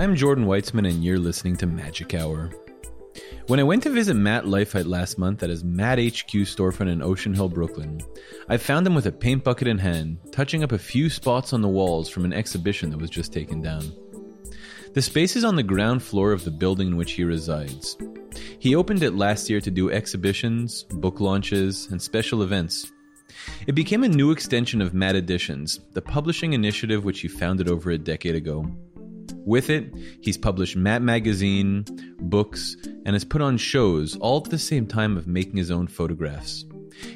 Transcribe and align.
I'm 0.00 0.16
Jordan 0.16 0.46
Weitzman, 0.46 0.88
and 0.88 1.04
you're 1.04 1.18
listening 1.18 1.56
to 1.56 1.66
Magic 1.66 2.14
Hour. 2.14 2.50
When 3.48 3.60
I 3.60 3.64
went 3.64 3.82
to 3.82 3.90
visit 3.90 4.14
Matt 4.14 4.44
Leifheit 4.44 4.86
last 4.86 5.18
month 5.18 5.42
at 5.42 5.50
his 5.50 5.62
Matte 5.62 5.98
HQ 5.98 6.32
storefront 6.48 6.90
in 6.90 7.02
Ocean 7.02 7.34
Hill, 7.34 7.50
Brooklyn, 7.50 8.00
I 8.48 8.56
found 8.56 8.86
him 8.86 8.94
with 8.94 9.04
a 9.04 9.12
paint 9.12 9.44
bucket 9.44 9.68
in 9.68 9.76
hand, 9.76 10.16
touching 10.32 10.64
up 10.64 10.72
a 10.72 10.78
few 10.78 11.10
spots 11.10 11.52
on 11.52 11.60
the 11.60 11.68
walls 11.68 12.08
from 12.08 12.24
an 12.24 12.32
exhibition 12.32 12.88
that 12.88 12.98
was 12.98 13.10
just 13.10 13.30
taken 13.30 13.60
down. 13.60 13.92
The 14.94 15.02
space 15.02 15.36
is 15.36 15.44
on 15.44 15.54
the 15.54 15.62
ground 15.62 16.02
floor 16.02 16.32
of 16.32 16.44
the 16.44 16.50
building 16.50 16.88
in 16.88 16.96
which 16.96 17.12
he 17.12 17.24
resides. 17.24 17.98
He 18.58 18.74
opened 18.74 19.02
it 19.02 19.16
last 19.16 19.50
year 19.50 19.60
to 19.60 19.70
do 19.70 19.90
exhibitions, 19.90 20.84
book 20.84 21.20
launches, 21.20 21.88
and 21.90 22.00
special 22.00 22.42
events. 22.42 22.90
It 23.66 23.74
became 23.74 24.04
a 24.04 24.08
new 24.08 24.30
extension 24.30 24.80
of 24.80 24.94
Matte 24.94 25.16
Editions, 25.16 25.80
the 25.92 26.00
publishing 26.00 26.54
initiative 26.54 27.04
which 27.04 27.20
he 27.20 27.28
founded 27.28 27.68
over 27.68 27.90
a 27.90 27.98
decade 27.98 28.34
ago. 28.34 28.64
With 29.44 29.70
it, 29.70 29.92
he's 30.20 30.38
published 30.38 30.76
Matte 30.76 31.02
Magazine, 31.02 31.84
books, 32.18 32.76
and 33.04 33.14
has 33.14 33.24
put 33.24 33.40
on 33.40 33.56
shows 33.56 34.16
all 34.16 34.42
at 34.44 34.50
the 34.50 34.58
same 34.58 34.86
time 34.86 35.16
of 35.16 35.26
making 35.26 35.56
his 35.56 35.70
own 35.70 35.86
photographs. 35.86 36.64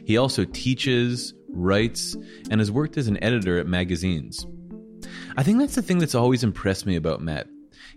He 0.04 0.16
also 0.16 0.44
teaches, 0.44 1.34
writes, 1.48 2.16
and 2.50 2.60
has 2.60 2.70
worked 2.70 2.96
as 2.96 3.08
an 3.08 3.22
editor 3.22 3.58
at 3.58 3.66
magazines. 3.66 4.46
I 5.36 5.42
think 5.42 5.58
that's 5.58 5.74
the 5.74 5.82
thing 5.82 5.98
that's 5.98 6.14
always 6.14 6.44
impressed 6.44 6.86
me 6.86 6.96
about 6.96 7.20
Matt 7.20 7.48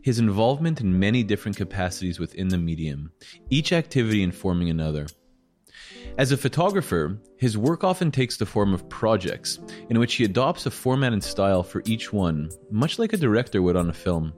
his 0.02 0.20
involvement 0.20 0.80
in 0.80 1.00
many 1.00 1.24
different 1.24 1.58
capacities 1.58 2.20
within 2.20 2.48
the 2.48 2.58
medium, 2.58 3.12
each 3.50 3.74
activity 3.74 4.24
informing 4.24 4.70
another. 4.70 5.08
As 6.18 6.32
a 6.32 6.38
photographer, 6.38 7.22
his 7.38 7.60
work 7.60 7.84
often 7.84 8.10
takes 8.10 8.38
the 8.38 8.46
form 8.48 8.74
of 8.74 8.90
projects, 8.90 9.60
in 9.92 10.00
which 10.00 10.16
he 10.16 10.24
adopts 10.24 10.66
a 10.66 10.72
format 10.72 11.14
and 11.14 11.24
style 11.24 11.62
for 11.62 11.84
each 11.86 12.12
one, 12.12 12.50
much 12.72 12.98
like 12.98 13.14
a 13.14 13.18
director 13.18 13.62
would 13.62 13.76
on 13.76 13.92
a 13.92 13.94
film. 13.94 14.34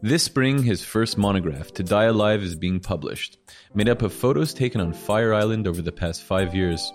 This 0.00 0.22
spring, 0.22 0.62
his 0.62 0.84
first 0.84 1.18
monograph, 1.18 1.72
To 1.72 1.82
Die 1.82 2.04
Alive, 2.04 2.42
is 2.42 2.54
being 2.54 2.78
published, 2.78 3.38
made 3.74 3.88
up 3.88 4.02
of 4.02 4.12
photos 4.12 4.54
taken 4.54 4.80
on 4.80 4.92
Fire 4.92 5.34
Island 5.34 5.66
over 5.66 5.82
the 5.82 5.90
past 5.90 6.22
five 6.22 6.54
years. 6.54 6.92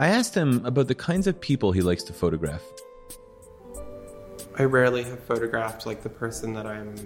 I 0.00 0.08
asked 0.08 0.34
him 0.34 0.66
about 0.66 0.88
the 0.88 0.94
kinds 0.96 1.28
of 1.28 1.40
people 1.40 1.70
he 1.70 1.80
likes 1.80 2.02
to 2.04 2.12
photograph. 2.12 2.62
I 4.58 4.64
rarely 4.64 5.04
have 5.04 5.22
photographed 5.22 5.86
like 5.86 6.02
the 6.02 6.08
person 6.08 6.54
that 6.54 6.66
I'm 6.66 6.96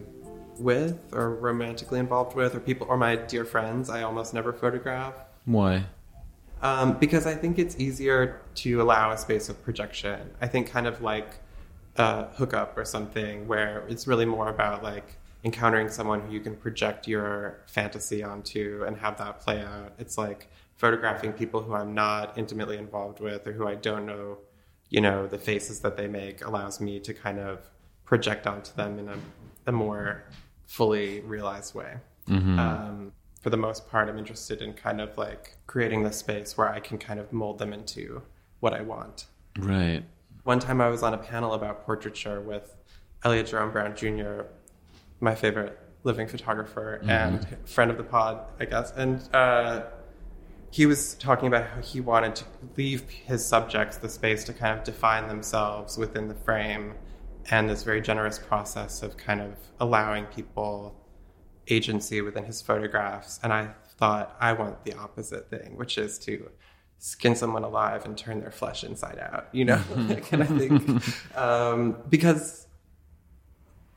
with 0.59 0.99
or 1.13 1.35
romantically 1.35 1.99
involved 1.99 2.35
with 2.35 2.55
or 2.55 2.61
people 2.61 2.87
or 2.89 2.97
my 2.97 3.17
dear 3.17 3.45
friends. 3.45 3.91
I 3.91 4.03
almost 4.03 4.33
never 4.33 4.55
photograph. 4.55 5.13
Why? 5.45 5.85
Um, 6.63 6.99
because 6.99 7.27
I 7.27 7.35
think 7.35 7.59
it's 7.59 7.77
easier 7.79 8.41
to 8.57 8.81
allow 8.81 9.11
a 9.11 9.19
space 9.19 9.49
of 9.49 9.63
projection. 9.63 10.31
I 10.41 10.47
think 10.47 10.71
kind 10.71 10.87
of 10.87 11.03
like 11.03 11.35
a 11.97 12.25
hookup 12.35 12.77
or 12.77 12.85
something 12.85 13.47
where 13.47 13.85
it's 13.89 14.07
really 14.07 14.27
more 14.27 14.49
about 14.49 14.83
like 14.83 15.19
encountering 15.45 15.89
someone 15.89 16.21
who 16.21 16.33
you 16.33 16.41
can 16.41 16.57
project 16.57 17.07
your 17.07 17.59
fantasy 17.67 18.23
onto 18.23 18.85
and 18.87 18.97
have 18.97 19.17
that 19.19 19.41
play 19.41 19.61
out. 19.61 19.93
It's 19.99 20.19
like 20.19 20.49
photographing 20.77 21.33
people 21.33 21.63
who 21.63 21.75
I'm 21.75 21.95
not 21.95 22.37
intimately 22.37 22.79
involved 22.79 23.21
with 23.21 23.47
or 23.47 23.53
who 23.53 23.67
I 23.67 23.75
don't 23.75 24.07
know, 24.07 24.39
you 24.89 25.01
know, 25.01 25.27
the 25.27 25.39
faces 25.39 25.81
that 25.81 25.97
they 25.97 26.09
make 26.09 26.45
allows 26.45 26.81
me 26.81 27.01
to 27.01 27.15
kind 27.15 27.39
of 27.39 27.61
project 28.05 28.47
onto 28.47 28.73
them 28.75 28.99
in 28.99 29.09
a, 29.09 29.17
a 29.67 29.73
more 29.73 30.25
fully 30.67 31.21
realized 31.21 31.75
way. 31.75 31.95
Mm-hmm. 32.29 32.59
Um, 32.59 33.13
for 33.47 33.51
the 33.51 33.57
most 33.57 33.89
part, 33.89 34.09
I'm 34.09 34.19
interested 34.19 34.61
in 34.61 34.73
kind 34.73 35.01
of 35.01 35.17
like 35.17 35.57
creating 35.69 36.03
the 36.03 36.11
space 36.11 36.59
where 36.59 36.69
I 36.69 36.81
can 36.81 36.99
kind 36.99 37.21
of 37.21 37.33
mold 37.33 37.61
them 37.61 37.73
into 37.73 38.23
what 38.59 38.75
I 38.75 38.81
want. 38.81 39.27
Right. 39.57 40.03
One 40.43 40.59
time 40.59 40.81
I 40.81 40.89
was 40.89 41.05
on 41.05 41.15
a 41.15 41.17
panel 41.17 41.55
about 41.55 41.87
portraiture 41.87 42.41
with 42.41 42.75
Elliot 43.23 43.47
Jerome 43.47 43.71
Brown 43.71 43.95
Jr., 43.95 44.47
my 45.21 45.37
favorite 45.37 45.79
living 46.03 46.27
photographer 46.27 47.01
and 47.07 47.47
friend 47.67 47.89
of 47.89 47.99
the 47.99 48.03
pod, 48.03 48.41
I 48.59 48.65
guess. 48.65 48.91
And 48.97 49.23
uh, 49.33 49.83
he 50.73 50.87
was 50.87 51.15
talking 51.15 51.47
about 51.47 51.69
how 51.69 51.81
he 51.81 52.01
wanted 52.01 52.35
to 52.35 52.45
leave 52.77 53.09
his 53.09 53.47
subjects 53.47 53.97
the 53.97 54.09
space 54.09 54.43
to 54.43 54.55
kind 54.55 54.77
of 54.77 54.85
define 54.85 55.29
themselves 55.29 55.97
within 55.97 56.27
the 56.27 56.35
frame 56.35 56.95
and 57.53 57.71
this 57.71 57.85
very 57.85 58.01
generous 58.01 58.41
process 58.41 59.05
of 59.05 59.17
kind 59.17 59.41
of 59.41 59.55
allowing 59.79 60.25
people 60.25 60.97
agency 61.69 62.21
within 62.21 62.45
his 62.45 62.63
photographs. 62.63 63.41
And 63.43 63.53
I 63.53 63.71
thought, 63.99 64.37
I 64.41 64.53
want 64.53 64.85
the 64.85 64.95
opposite 64.95 65.51
thing, 65.51 65.77
which 65.77 65.99
is 65.99 66.19
to 66.21 66.51
skin 66.99 67.35
someone 67.35 67.65
alive 67.65 68.05
and 68.05 68.17
turn 68.17 68.41
their 68.41 68.51
flesh 68.51 68.85
inside 68.85 69.19
out, 69.19 69.49
you 69.53 69.65
know? 69.65 69.81
and 70.33 70.43
I 70.43 70.47
think, 70.47 71.37
um, 71.37 71.97
because, 72.09 72.67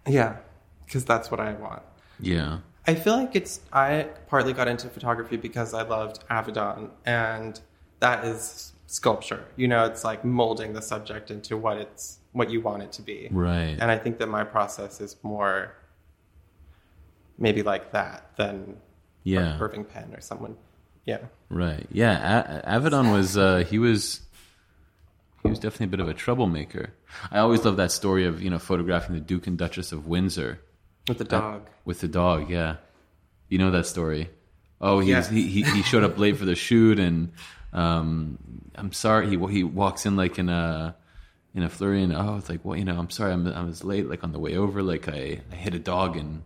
yeah, 0.08 0.38
because 0.86 1.06
that's 1.06 1.32
what 1.32 1.40
I 1.40 1.54
want. 1.54 1.84
Yeah. 2.20 2.60
I 2.88 2.96
feel 2.96 3.16
like 3.16 3.36
it's, 3.36 3.62
I 3.72 4.08
partly 4.28 4.54
got 4.54 4.68
into 4.68 4.90
photography 4.90 5.38
because 5.38 5.74
I 5.74 5.84
loved 5.84 6.28
Avedon, 6.30 6.90
and 7.06 7.60
that 8.00 8.26
is 8.26 8.74
sculpture. 8.88 9.46
You 9.56 9.68
know, 9.68 9.86
it's 9.86 10.04
like 10.04 10.26
molding 10.26 10.74
the 10.74 10.82
subject 10.82 11.30
into 11.30 11.56
what 11.56 11.78
it's, 11.78 12.20
what 12.32 12.50
you 12.50 12.62
want 12.62 12.84
it 12.84 12.92
to 12.94 13.02
be. 13.02 13.28
Right. 13.32 13.78
And 13.80 13.92
I 13.92 13.98
think 13.98 14.18
that 14.20 14.28
my 14.28 14.44
process 14.44 15.02
is 15.02 15.18
more 15.24 15.76
maybe 17.40 17.64
like 17.64 17.92
that 17.94 18.36
than 18.36 18.78
Yeah. 19.24 19.54
like 19.54 19.62
Irving 19.62 19.86
Penn 19.86 20.14
or 20.14 20.22
someone. 20.22 20.56
Yeah. 21.06 21.20
Right. 21.50 21.88
Yeah. 21.92 22.62
A- 22.64 22.80
Avedon 22.80 23.12
was 23.12 23.36
uh, 23.38 23.64
he 23.68 23.80
was 23.80 24.22
he 25.42 25.50
was 25.50 25.58
definitely 25.60 25.86
a 25.86 25.90
bit 25.90 26.00
of 26.02 26.10
a 26.10 26.14
troublemaker. 26.14 26.92
I 27.32 27.40
always 27.40 27.64
love 27.66 27.78
that 27.78 27.92
story 27.92 28.26
of 28.26 28.42
you 28.42 28.50
know 28.50 28.60
photographing 28.60 29.16
the 29.16 29.22
Duke 29.22 29.48
and 29.48 29.58
Duchess 29.58 29.92
of 29.92 30.06
Windsor 30.06 30.60
With 31.08 31.18
the 31.18 31.24
dog. 31.24 31.68
with 31.86 32.02
the 32.02 32.08
dog. 32.08 32.50
Yeah, 32.50 32.76
you 33.48 33.58
know 33.58 33.72
that 33.72 33.86
story. 33.88 34.30
Oh, 34.82 35.00
he 35.00 35.10
Yeah. 35.12 35.18
was, 35.18 35.30
he, 35.30 35.48
he 35.48 35.64
he 35.64 35.82
showed 35.84 36.04
up 36.04 36.18
late 36.20 36.38
for 36.38 36.46
the 36.46 36.56
shoot, 36.56 37.00
and 37.00 37.32
um, 37.74 38.38
I'm 38.76 38.92
sorry. 38.92 39.30
He 39.30 39.38
he 39.52 39.64
walks 39.64 40.06
in 40.06 40.16
like 40.16 40.38
in 40.38 40.50
a 40.50 40.96
in 41.56 41.64
a 41.64 41.70
flurry, 41.70 42.04
and 42.04 42.14
oh, 42.14 42.36
it's 42.38 42.50
like 42.50 42.64
well, 42.64 42.78
you 42.78 42.86
know, 42.86 42.98
I'm 43.00 43.10
sorry, 43.10 43.32
I'm 43.34 43.48
I 43.48 43.64
was 43.64 43.84
late. 43.84 44.08
Like 44.10 44.24
on 44.24 44.32
the 44.34 44.40
way 44.40 44.56
over, 44.58 44.84
like 44.84 45.08
I 45.10 45.42
I 45.52 45.56
hit 45.56 45.74
a 45.74 45.80
dog 45.80 46.16
and 46.18 46.44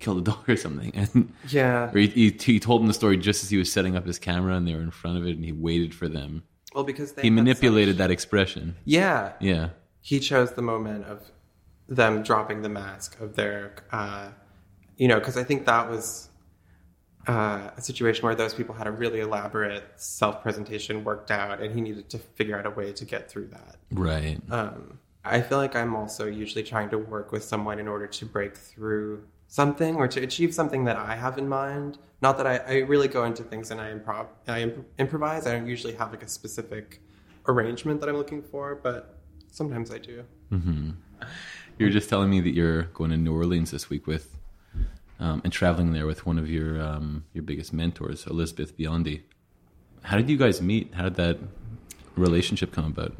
killed 0.00 0.18
a 0.18 0.22
dog 0.32 0.48
or 0.48 0.56
something, 0.56 0.90
and 0.94 1.32
Yeah. 1.48 1.90
or 1.92 1.98
he, 1.98 2.08
he, 2.08 2.30
he 2.30 2.58
told 2.60 2.80
him 2.80 2.88
the 2.88 2.94
story 2.94 3.16
just 3.16 3.44
as 3.44 3.50
he 3.50 3.56
was 3.58 3.72
setting 3.72 3.96
up 3.96 4.06
his 4.06 4.18
camera 4.18 4.54
and 4.54 4.66
they 4.66 4.74
were 4.74 4.80
in 4.80 4.90
front 4.90 5.18
of 5.18 5.26
it 5.26 5.36
and 5.36 5.44
he 5.44 5.52
waited 5.52 5.94
for 5.94 6.08
them. 6.08 6.42
Well, 6.74 6.84
because 6.84 7.12
they 7.12 7.22
He 7.22 7.30
manipulated 7.30 7.94
such- 7.94 7.98
that 7.98 8.10
expression. 8.10 8.76
Yeah. 8.84 9.32
Yeah. 9.40 9.70
He 10.02 10.18
chose 10.20 10.52
the 10.52 10.62
moment 10.62 11.04
of 11.04 11.30
them 11.88 12.22
dropping 12.22 12.62
the 12.62 12.68
mask 12.68 13.20
of 13.20 13.36
their, 13.36 13.74
uh, 13.92 14.28
you 14.96 15.08
know, 15.08 15.18
because 15.18 15.36
I 15.36 15.44
think 15.44 15.66
that 15.66 15.90
was 15.90 16.28
uh, 17.28 17.70
a 17.76 17.80
situation 17.82 18.24
where 18.24 18.34
those 18.34 18.54
people 18.54 18.74
had 18.74 18.86
a 18.86 18.90
really 18.90 19.20
elaborate 19.20 19.84
self 19.96 20.42
presentation 20.42 21.04
worked 21.04 21.30
out, 21.30 21.60
and 21.60 21.74
he 21.74 21.80
needed 21.82 22.08
to 22.10 22.18
figure 22.18 22.58
out 22.58 22.64
a 22.64 22.70
way 22.70 22.92
to 22.92 23.04
get 23.04 23.30
through 23.30 23.48
that. 23.48 23.76
Right. 23.92 24.40
Um, 24.50 24.98
I 25.24 25.42
feel 25.42 25.58
like 25.58 25.76
I'm 25.76 25.94
also 25.94 26.26
usually 26.26 26.64
trying 26.64 26.88
to 26.90 26.98
work 26.98 27.30
with 27.30 27.44
someone 27.44 27.78
in 27.78 27.88
order 27.88 28.06
to 28.06 28.24
break 28.24 28.56
through 28.56 29.24
something 29.50 29.96
or 29.96 30.06
to 30.06 30.22
achieve 30.22 30.54
something 30.54 30.84
that 30.84 30.96
I 30.96 31.16
have 31.16 31.36
in 31.36 31.48
mind. 31.48 31.98
Not 32.22 32.38
that 32.38 32.46
I, 32.46 32.56
I 32.58 32.74
really 32.78 33.08
go 33.08 33.24
into 33.24 33.42
things 33.42 33.70
and 33.70 33.80
I 33.80 33.92
improv, 33.92 34.28
I 34.46 34.60
imp- 34.60 34.86
improvise. 34.98 35.46
I 35.46 35.52
don't 35.52 35.66
usually 35.66 35.94
have 35.94 36.10
like 36.12 36.22
a 36.22 36.28
specific 36.28 37.02
arrangement 37.46 38.00
that 38.00 38.08
I'm 38.08 38.16
looking 38.16 38.42
for, 38.42 38.76
but 38.76 39.18
sometimes 39.50 39.90
I 39.90 39.98
do. 39.98 40.24
You 41.78 41.86
were 41.86 41.90
just 41.90 42.08
telling 42.08 42.30
me 42.30 42.40
that 42.40 42.54
you're 42.54 42.84
going 42.84 43.10
to 43.10 43.16
New 43.16 43.34
Orleans 43.34 43.72
this 43.72 43.90
week 43.90 44.06
with 44.06 44.36
um, 45.18 45.40
and 45.44 45.52
traveling 45.52 45.92
there 45.92 46.06
with 46.06 46.24
one 46.24 46.38
of 46.38 46.48
your 46.48 46.80
um, 46.80 47.24
your 47.34 47.42
biggest 47.42 47.72
mentors, 47.72 48.26
Elizabeth 48.26 48.76
Biondi. 48.78 49.22
How 50.02 50.16
did 50.16 50.30
you 50.30 50.36
guys 50.36 50.62
meet? 50.62 50.94
How 50.94 51.04
did 51.04 51.16
that 51.16 51.38
relationship 52.16 52.72
come 52.72 52.86
about? 52.86 53.14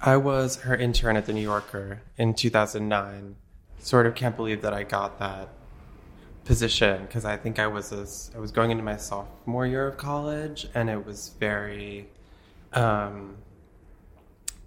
I 0.00 0.16
was 0.16 0.56
her 0.62 0.74
intern 0.74 1.16
at 1.16 1.26
the 1.26 1.32
New 1.32 1.42
Yorker 1.42 2.02
in 2.16 2.34
2009. 2.34 3.36
Sort 3.78 4.06
of 4.06 4.14
can't 4.14 4.36
believe 4.36 4.62
that 4.62 4.72
I 4.72 4.82
got 4.82 5.18
that 5.18 5.48
position 6.44 7.02
because 7.02 7.24
I 7.24 7.36
think 7.36 7.58
I 7.58 7.66
was 7.66 7.92
a, 7.92 8.36
I 8.36 8.40
was 8.40 8.52
going 8.52 8.70
into 8.70 8.84
my 8.84 8.96
sophomore 8.96 9.66
year 9.66 9.86
of 9.86 9.96
college 9.96 10.66
and 10.74 10.90
it 10.90 11.04
was 11.04 11.30
very 11.40 12.08
um, 12.72 13.36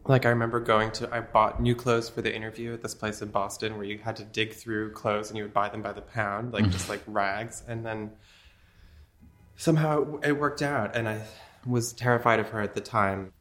like 0.05 0.25
I 0.25 0.29
remember 0.29 0.59
going 0.59 0.91
to 0.93 1.13
I 1.13 1.19
bought 1.19 1.61
new 1.61 1.75
clothes 1.75 2.09
for 2.09 2.21
the 2.21 2.33
interview 2.33 2.73
at 2.73 2.81
this 2.81 2.95
place 2.95 3.21
in 3.21 3.29
Boston 3.29 3.75
where 3.75 3.85
you 3.85 3.99
had 3.99 4.15
to 4.17 4.23
dig 4.23 4.53
through 4.53 4.91
clothes 4.93 5.29
and 5.29 5.37
you 5.37 5.43
would 5.43 5.53
buy 5.53 5.69
them 5.69 5.81
by 5.81 5.93
the 5.93 6.01
pound 6.01 6.53
like 6.53 6.69
just 6.69 6.89
like 6.89 7.01
rags 7.05 7.63
and 7.67 7.85
then 7.85 8.11
somehow 9.55 10.17
it, 10.17 10.29
it 10.29 10.31
worked 10.33 10.61
out 10.61 10.95
and 10.95 11.07
I 11.07 11.23
was 11.65 11.93
terrified 11.93 12.39
of 12.39 12.49
her 12.49 12.61
at 12.61 12.73
the 12.73 12.81
time 12.81 13.33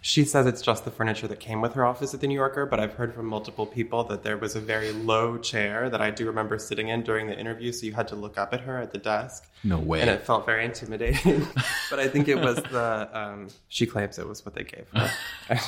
she 0.00 0.24
says 0.24 0.46
it's 0.46 0.62
just 0.62 0.84
the 0.84 0.90
furniture 0.90 1.26
that 1.26 1.40
came 1.40 1.60
with 1.60 1.74
her 1.74 1.84
office 1.84 2.14
at 2.14 2.20
the 2.20 2.26
New 2.28 2.34
Yorker, 2.34 2.66
but 2.66 2.78
I've 2.78 2.94
heard 2.94 3.12
from 3.12 3.26
multiple 3.26 3.66
people 3.66 4.04
that 4.04 4.22
there 4.22 4.36
was 4.36 4.54
a 4.54 4.60
very 4.60 4.92
low 4.92 5.38
chair 5.38 5.90
that 5.90 6.00
I 6.00 6.10
do 6.10 6.26
remember 6.26 6.58
sitting 6.58 6.88
in 6.88 7.02
during 7.02 7.26
the 7.26 7.38
interview, 7.38 7.72
so 7.72 7.84
you 7.84 7.92
had 7.92 8.08
to 8.08 8.16
look 8.16 8.38
up 8.38 8.54
at 8.54 8.60
her 8.60 8.78
at 8.78 8.92
the 8.92 8.98
desk. 8.98 9.50
No 9.64 9.78
way. 9.78 10.00
And 10.00 10.08
it 10.08 10.24
felt 10.24 10.46
very 10.46 10.64
intimidating. 10.64 11.46
but 11.90 11.98
I 11.98 12.08
think 12.08 12.28
it 12.28 12.36
was 12.36 12.56
the, 12.56 13.08
um, 13.12 13.48
she 13.68 13.86
claims 13.86 14.18
it 14.18 14.28
was 14.28 14.44
what 14.44 14.54
they 14.54 14.64
gave 14.64 14.86
her. 14.94 15.10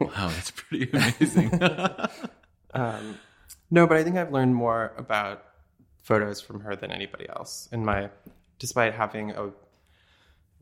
wow, 0.00 0.28
that's 0.28 0.50
pretty 0.50 0.90
amazing. 0.92 1.58
um, 2.74 3.18
No, 3.70 3.86
but 3.86 3.96
I 3.96 4.04
think 4.04 4.16
I've 4.16 4.32
learned 4.32 4.54
more 4.54 4.92
about 4.98 5.44
photos 6.02 6.40
from 6.40 6.60
her 6.60 6.76
than 6.76 6.90
anybody 6.90 7.28
else 7.28 7.68
in 7.72 7.84
my 7.84 8.08
despite 8.58 8.94
having 8.94 9.30
a 9.32 9.50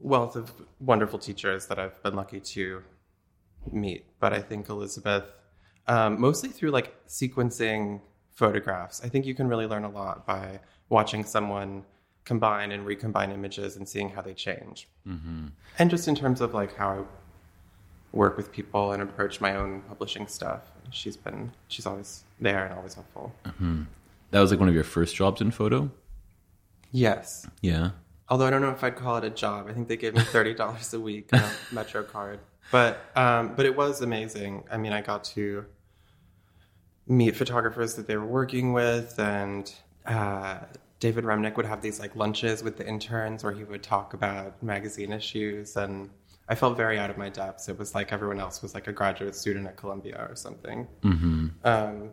wealth 0.01 0.37
of 0.37 0.53
wonderful 0.81 1.19
teachers 1.19 1.67
that 1.69 1.79
I've 1.79 2.01
been 2.03 2.15
lucky 2.15 2.41
to 2.41 2.83
meet. 3.73 4.07
But 4.21 4.33
I 4.33 4.41
think 4.41 4.69
Elizabeth, 4.69 5.33
um, 5.87 6.21
mostly 6.21 6.49
through 6.49 6.71
like 6.71 7.07
sequencing 7.07 8.01
photographs, 8.33 9.03
I 9.05 9.09
think 9.09 9.27
you 9.27 9.35
can 9.35 9.49
really 9.49 9.67
learn 9.67 9.85
a 9.85 9.91
lot 9.91 10.27
by 10.27 10.61
watching 10.89 11.25
someone 11.25 11.85
combine 12.25 12.73
and 12.73 12.85
recombine 12.85 13.31
images 13.31 13.77
and 13.77 13.89
seeing 13.89 14.11
how 14.11 14.21
they 14.21 14.35
change. 14.35 14.89
Mm-hmm. 15.07 15.47
And 15.79 15.91
just 15.91 16.09
in 16.09 16.15
terms 16.15 16.41
of 16.41 16.55
like 16.55 16.77
how 16.77 16.89
I 16.89 17.03
work 18.13 18.37
with 18.37 18.53
people 18.53 18.93
and 18.93 19.03
approach 19.03 19.41
my 19.41 19.55
own 19.55 19.83
publishing 19.83 20.27
stuff, 20.27 20.63
she's 20.91 21.17
been, 21.17 21.53
she's 21.69 21.87
always 21.87 22.25
there 22.41 22.65
and 22.65 22.75
always 22.75 22.95
helpful. 22.95 23.33
Mm-hmm. 23.45 23.83
That 24.33 24.41
was 24.41 24.51
like 24.51 24.61
one 24.61 24.69
of 24.69 24.75
your 24.75 24.85
first 24.85 25.15
jobs 25.15 25.41
in 25.41 25.51
photo? 25.51 25.91
Yes. 26.91 27.47
Yeah. 27.63 27.91
Although 28.29 28.47
I 28.47 28.51
don't 28.51 28.61
know 28.61 28.71
if 28.71 28.83
I'd 28.83 28.97
call 28.97 29.17
it 29.17 29.25
a 29.25 29.31
job. 29.31 29.67
I 29.69 29.73
think 29.73 29.89
they 29.89 29.97
gave 29.97 30.15
me 30.15 30.21
thirty 30.21 30.55
dollars 30.55 30.93
a 30.93 31.01
week 31.01 31.29
on 31.33 31.41
a 31.41 31.51
Metro 31.73 32.03
card. 32.03 32.41
But 32.71 33.11
um, 33.15 33.55
but 33.55 33.67
it 33.67 33.77
was 33.77 34.01
amazing. 34.01 34.65
I 34.71 34.77
mean, 34.77 34.93
I 34.93 35.01
got 35.01 35.25
to 35.25 35.65
meet 37.07 37.37
photographers 37.37 37.95
that 37.95 38.07
they 38.07 38.17
were 38.17 38.27
working 38.27 38.73
with, 38.73 39.19
and 39.19 39.73
uh, 40.05 40.59
David 40.99 41.25
Remnick 41.25 41.57
would 41.57 41.67
have 41.67 41.81
these 41.81 42.01
like 42.01 42.17
lunches 42.17 42.63
with 42.63 42.77
the 42.77 42.87
interns 42.87 43.45
where 43.45 43.53
he 43.53 43.65
would 43.65 43.83
talk 43.83 44.15
about 44.15 44.61
magazine 44.63 45.13
issues, 45.13 45.77
and 45.77 46.11
I 46.49 46.55
felt 46.55 46.77
very 46.77 46.99
out 46.99 47.11
of 47.11 47.19
my 47.19 47.29
depths. 47.29 47.69
It 47.69 47.79
was 47.79 47.95
like 47.95 48.13
everyone 48.13 48.41
else 48.41 48.63
was 48.63 48.75
like 48.75 48.89
a 48.89 48.93
graduate 48.93 49.35
student 49.35 49.67
at 49.67 49.77
Columbia 49.77 50.27
or 50.29 50.35
something. 50.35 50.87
Mm-hmm. 51.03 51.49
Um, 51.65 52.11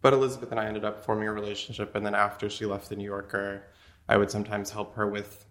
but 0.00 0.12
Elizabeth 0.12 0.50
and 0.50 0.58
I 0.58 0.66
ended 0.66 0.84
up 0.84 1.04
forming 1.04 1.28
a 1.28 1.32
relationship, 1.32 1.94
and 1.94 2.06
then 2.06 2.14
after 2.14 2.48
she 2.48 2.66
left 2.66 2.88
the 2.88 2.96
New 2.96 3.04
Yorker 3.04 3.64
I 4.08 4.16
would 4.16 4.30
sometimes 4.30 4.70
help 4.70 4.94
her 4.96 5.06
with, 5.06 5.46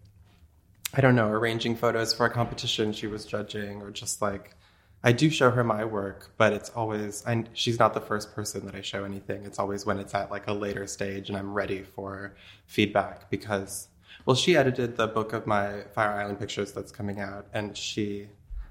I 0.93 1.01
don't 1.01 1.15
know, 1.15 1.29
arranging 1.29 1.75
photos 1.75 2.13
for 2.13 2.25
a 2.25 2.29
competition 2.29 2.91
she 2.91 3.07
was 3.07 3.25
judging, 3.25 3.81
or 3.81 3.91
just 3.91 4.21
like, 4.21 4.55
I 5.03 5.13
do 5.13 5.29
show 5.29 5.49
her 5.49 5.63
my 5.63 5.85
work, 5.85 6.31
but 6.37 6.53
it's 6.53 6.69
always, 6.71 7.23
she's 7.53 7.79
not 7.79 7.93
the 7.93 8.01
first 8.01 8.35
person 8.35 8.65
that 8.65 8.75
I 8.75 8.81
show 8.81 9.03
anything. 9.05 9.45
It's 9.45 9.57
always 9.57 9.85
when 9.85 9.99
it's 9.99 10.13
at 10.13 10.29
like 10.29 10.47
a 10.47 10.53
later 10.53 10.85
stage 10.85 11.29
and 11.29 11.37
I'm 11.37 11.53
ready 11.53 11.81
for 11.81 12.35
feedback 12.67 13.29
because, 13.29 13.87
well, 14.25 14.35
she 14.35 14.57
edited 14.57 14.97
the 14.97 15.07
book 15.07 15.33
of 15.33 15.47
my 15.47 15.83
Fire 15.95 16.11
Island 16.11 16.39
pictures 16.39 16.73
that's 16.73 16.91
coming 16.91 17.19
out, 17.19 17.47
and 17.53 17.75
she, 17.75 18.27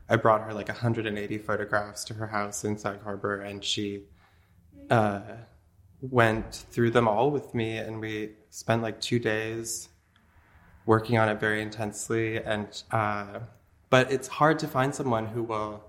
I 0.09 0.17
brought 0.17 0.43
her 0.43 0.53
like 0.53 0.69
180 0.69 1.39
photographs 1.39 2.05
to 2.05 2.15
her 2.15 2.27
house 2.27 2.65
in 2.65 2.77
Sag 2.77 3.03
Harbor, 3.03 3.41
and 3.41 3.65
she, 3.65 4.05
uh, 4.91 5.21
went 6.03 6.67
through 6.71 6.91
them 6.91 7.07
all 7.07 7.31
with 7.31 7.55
me 7.55 7.77
and 7.77 8.01
we 8.01 8.31
spent 8.49 8.83
like 8.83 9.01
two 9.01 9.19
days 9.19 9.91
working 10.87 11.19
on 11.19 11.29
it 11.29 11.39
very 11.39 11.63
intensely 11.63 12.39
and 12.39 12.83
uh, 12.91 13.41
but 13.91 14.11
it's 14.13 14.29
hard 14.29 14.59
to 14.59 14.69
find 14.69 14.95
someone 14.95 15.27
who 15.27 15.43
will 15.43 15.83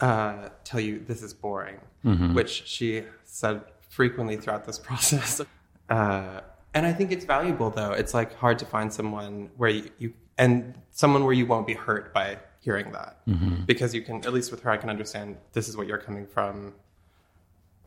uh, 0.00 0.48
tell 0.64 0.80
you 0.80 1.00
this 1.06 1.22
is 1.22 1.34
boring 1.34 1.80
mm-hmm. 2.04 2.34
which 2.34 2.64
she 2.66 3.04
said 3.24 3.62
frequently 3.88 4.36
throughout 4.36 4.64
this 4.64 4.78
process 4.88 5.40
uh, 5.88 6.40
and 6.74 6.86
i 6.86 6.92
think 6.92 7.10
it's 7.12 7.24
valuable 7.24 7.70
though 7.70 7.92
it's 7.92 8.14
like 8.14 8.34
hard 8.34 8.58
to 8.58 8.64
find 8.64 8.92
someone 8.92 9.50
where 9.56 9.70
you, 9.70 9.90
you 9.98 10.12
and 10.36 10.74
someone 10.90 11.24
where 11.24 11.32
you 11.32 11.46
won't 11.46 11.66
be 11.66 11.74
hurt 11.74 12.14
by 12.14 12.38
hearing 12.60 12.92
that 12.92 13.24
mm-hmm. 13.26 13.62
because 13.64 13.94
you 13.94 14.02
can 14.02 14.16
at 14.24 14.32
least 14.32 14.50
with 14.50 14.62
her 14.62 14.70
i 14.70 14.76
can 14.76 14.90
understand 14.90 15.36
this 15.52 15.68
is 15.68 15.76
what 15.76 15.86
you're 15.86 15.98
coming 15.98 16.26
from 16.26 16.72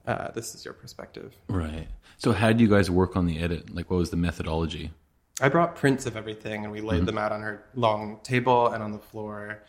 uh, 0.08 0.32
this 0.32 0.56
is 0.56 0.66
your 0.66 0.74
perspective. 0.74 1.36
Right. 1.48 1.88
So, 2.18 2.32
how 2.32 2.48
did 2.48 2.60
you 2.60 2.68
guys 2.68 2.90
work 2.90 3.16
on 3.16 3.26
the 3.26 3.40
edit? 3.40 3.74
Like, 3.74 3.90
what 3.90 3.98
was 3.98 4.10
the 4.10 4.18
methodology? 4.18 4.92
I 5.42 5.50
brought 5.50 5.76
prints 5.76 6.06
of 6.06 6.16
everything 6.16 6.64
and 6.64 6.72
we 6.72 6.82
laid 6.82 6.98
mm-hmm. 6.98 7.06
them 7.08 7.18
out 7.18 7.32
on 7.32 7.42
her 7.42 7.66
long 7.74 8.20
table 8.24 8.68
and 8.68 8.84
on 8.84 8.92
the 8.92 9.00
floor. 9.00 9.64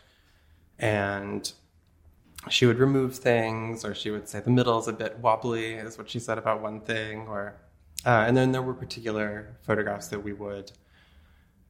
And 0.78 1.50
she 2.50 2.66
would 2.66 2.78
remove 2.78 3.16
things, 3.16 3.84
or 3.84 3.94
she 3.94 4.10
would 4.10 4.28
say 4.28 4.40
the 4.40 4.50
middle 4.50 4.78
is 4.78 4.88
a 4.88 4.92
bit 4.92 5.18
wobbly, 5.18 5.74
is 5.74 5.96
what 5.96 6.10
she 6.10 6.18
said 6.18 6.38
about 6.38 6.60
one 6.60 6.80
thing. 6.80 7.26
Or, 7.28 7.56
uh, 8.04 8.24
and 8.26 8.36
then 8.36 8.52
there 8.52 8.62
were 8.62 8.74
particular 8.74 9.56
photographs 9.62 10.08
that 10.08 10.20
we 10.20 10.32
would 10.32 10.72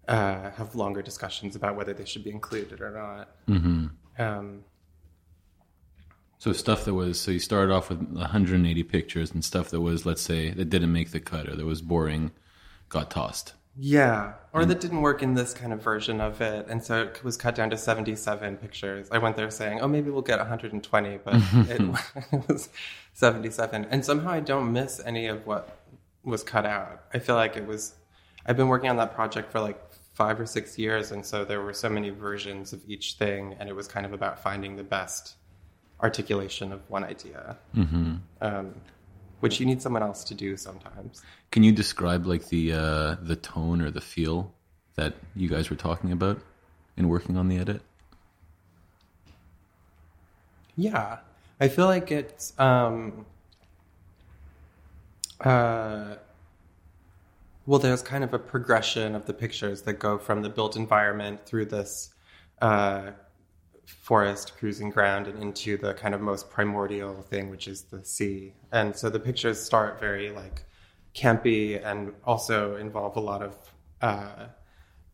uh, 0.09 0.51
have 0.51 0.75
longer 0.75 1.03
discussions 1.03 1.55
about 1.55 1.77
whether 1.77 1.93
they 1.93 2.05
should 2.05 2.25
be 2.25 2.31
included 2.31 2.81
or 2.81 2.91
not. 2.91 3.37
Mm-hmm. 3.49 3.87
Um, 4.23 4.65
so 6.39 6.53
stuff 6.53 6.85
that 6.87 6.95
was 6.95 7.21
so 7.21 7.31
you 7.31 7.39
started 7.39 7.73
off 7.73 7.89
with 7.89 8.01
180 8.01 8.83
pictures 8.83 9.31
and 9.31 9.45
stuff 9.45 9.71
that 9.71 9.81
was 9.81 10.05
let's 10.05 10.21
say 10.21 10.51
that 10.51 10.65
didn't 10.71 10.93
make 10.93 11.13
the 11.13 11.21
cut 11.21 11.49
or 11.49 11.55
that 11.55 11.65
was 11.65 11.81
boring 11.81 12.33
got 12.89 13.13
tossed. 13.13 13.55
Yeah, 13.77 14.35
or 14.53 14.67
that 14.67 14.81
didn't 14.81 15.01
work 15.01 15.23
in 15.23 15.35
this 15.35 15.55
kind 15.55 15.73
of 15.73 15.83
version 15.83 16.21
of 16.21 16.41
it, 16.43 16.67
and 16.69 16.85
so 16.85 17.03
it 17.05 17.25
was 17.25 17.39
cut 17.39 17.55
down 17.55 17.71
to 17.71 17.79
77 17.79 18.59
pictures. 18.59 19.09
I 19.11 19.19
went 19.19 19.37
there 19.37 19.51
saying, 19.51 19.81
"Oh, 19.81 19.89
maybe 19.89 20.11
we'll 20.11 20.21
get 20.21 20.39
120," 20.39 21.19
but 21.25 21.35
it, 21.53 21.81
it 22.33 22.49
was 22.49 22.69
77, 23.15 23.87
and 23.91 24.05
somehow 24.05 24.31
I 24.31 24.41
don't 24.41 24.73
miss 24.73 25.01
any 25.05 25.27
of 25.27 25.47
what 25.47 25.79
was 26.23 26.43
cut 26.43 26.67
out. 26.67 27.03
I 27.15 27.19
feel 27.19 27.37
like 27.37 27.57
it 27.57 27.67
was. 27.67 27.95
I've 28.45 28.57
been 28.57 28.69
working 28.69 28.91
on 28.91 28.97
that 28.97 29.15
project 29.15 29.51
for 29.53 29.61
like 29.61 29.81
five 30.15 30.39
or 30.39 30.47
six 30.47 30.79
years, 30.79 31.11
and 31.11 31.25
so 31.25 31.45
there 31.45 31.63
were 31.63 31.73
so 31.73 31.89
many 31.89 32.11
versions 32.11 32.75
of 32.75 32.83
each 32.87 33.15
thing, 33.15 33.57
and 33.59 33.69
it 33.69 33.75
was 33.75 33.89
kind 33.89 34.05
of 34.05 34.13
about 34.13 34.43
finding 34.43 34.77
the 34.77 34.85
best 34.85 35.37
articulation 36.03 36.73
of 36.73 36.89
one 36.91 37.05
idea, 37.05 37.57
mm-hmm. 37.75 38.17
um, 38.41 38.75
which 39.43 39.59
you 39.59 39.67
need 39.67 39.83
someone 39.83 40.05
else 40.05 40.23
to 40.23 40.35
do 40.35 40.57
sometimes. 40.57 41.21
Can 41.51 41.65
you 41.65 41.73
describe 41.73 42.27
like 42.27 42.49
the 42.49 42.73
uh, 42.73 43.17
the 43.21 43.35
tone 43.35 43.83
or 43.83 43.91
the 43.91 44.01
feel 44.01 44.53
that 44.95 45.15
you 45.35 45.49
guys 45.49 45.69
were 45.69 45.75
talking 45.75 46.13
about 46.13 46.41
in 46.97 47.09
working 47.09 47.37
on 47.37 47.49
the 47.49 47.59
edit? 47.59 47.83
Yeah, 50.77 51.19
I 51.61 51.67
feel 51.67 51.87
like 51.87 52.13
it's. 52.13 52.59
Um, 52.59 53.27
uh, 55.41 56.15
well, 57.67 57.81
there's 57.81 58.03
kind 58.03 58.23
of 58.23 58.33
a 58.33 58.39
progression 58.39 59.17
of 59.17 59.27
the 59.27 59.35
pictures 59.35 59.83
that 59.83 59.95
go 59.95 60.19
from 60.19 60.43
the 60.43 60.51
built 60.51 60.77
environment 60.77 61.45
through 61.47 61.67
this 61.67 62.15
uh, 62.61 63.11
forest 63.87 64.57
cruising 64.57 64.91
ground 64.91 65.27
and 65.27 65.43
into 65.43 65.77
the 65.77 65.95
kind 65.95 66.15
of 66.15 66.21
most 66.21 66.51
primordial 66.51 67.23
thing, 67.23 67.51
which 67.51 67.69
is 67.69 67.83
the 67.83 68.05
sea. 68.05 68.55
And 68.73 68.95
so 68.95 69.11
the 69.11 69.21
pictures 69.21 69.61
start 69.61 70.01
very 70.01 70.31
like 70.31 70.65
campy 71.15 71.85
and 71.85 72.13
also 72.25 72.77
involve 72.77 73.17
a 73.17 73.21
lot 73.21 73.43
of 73.43 73.57
uh, 74.01 74.47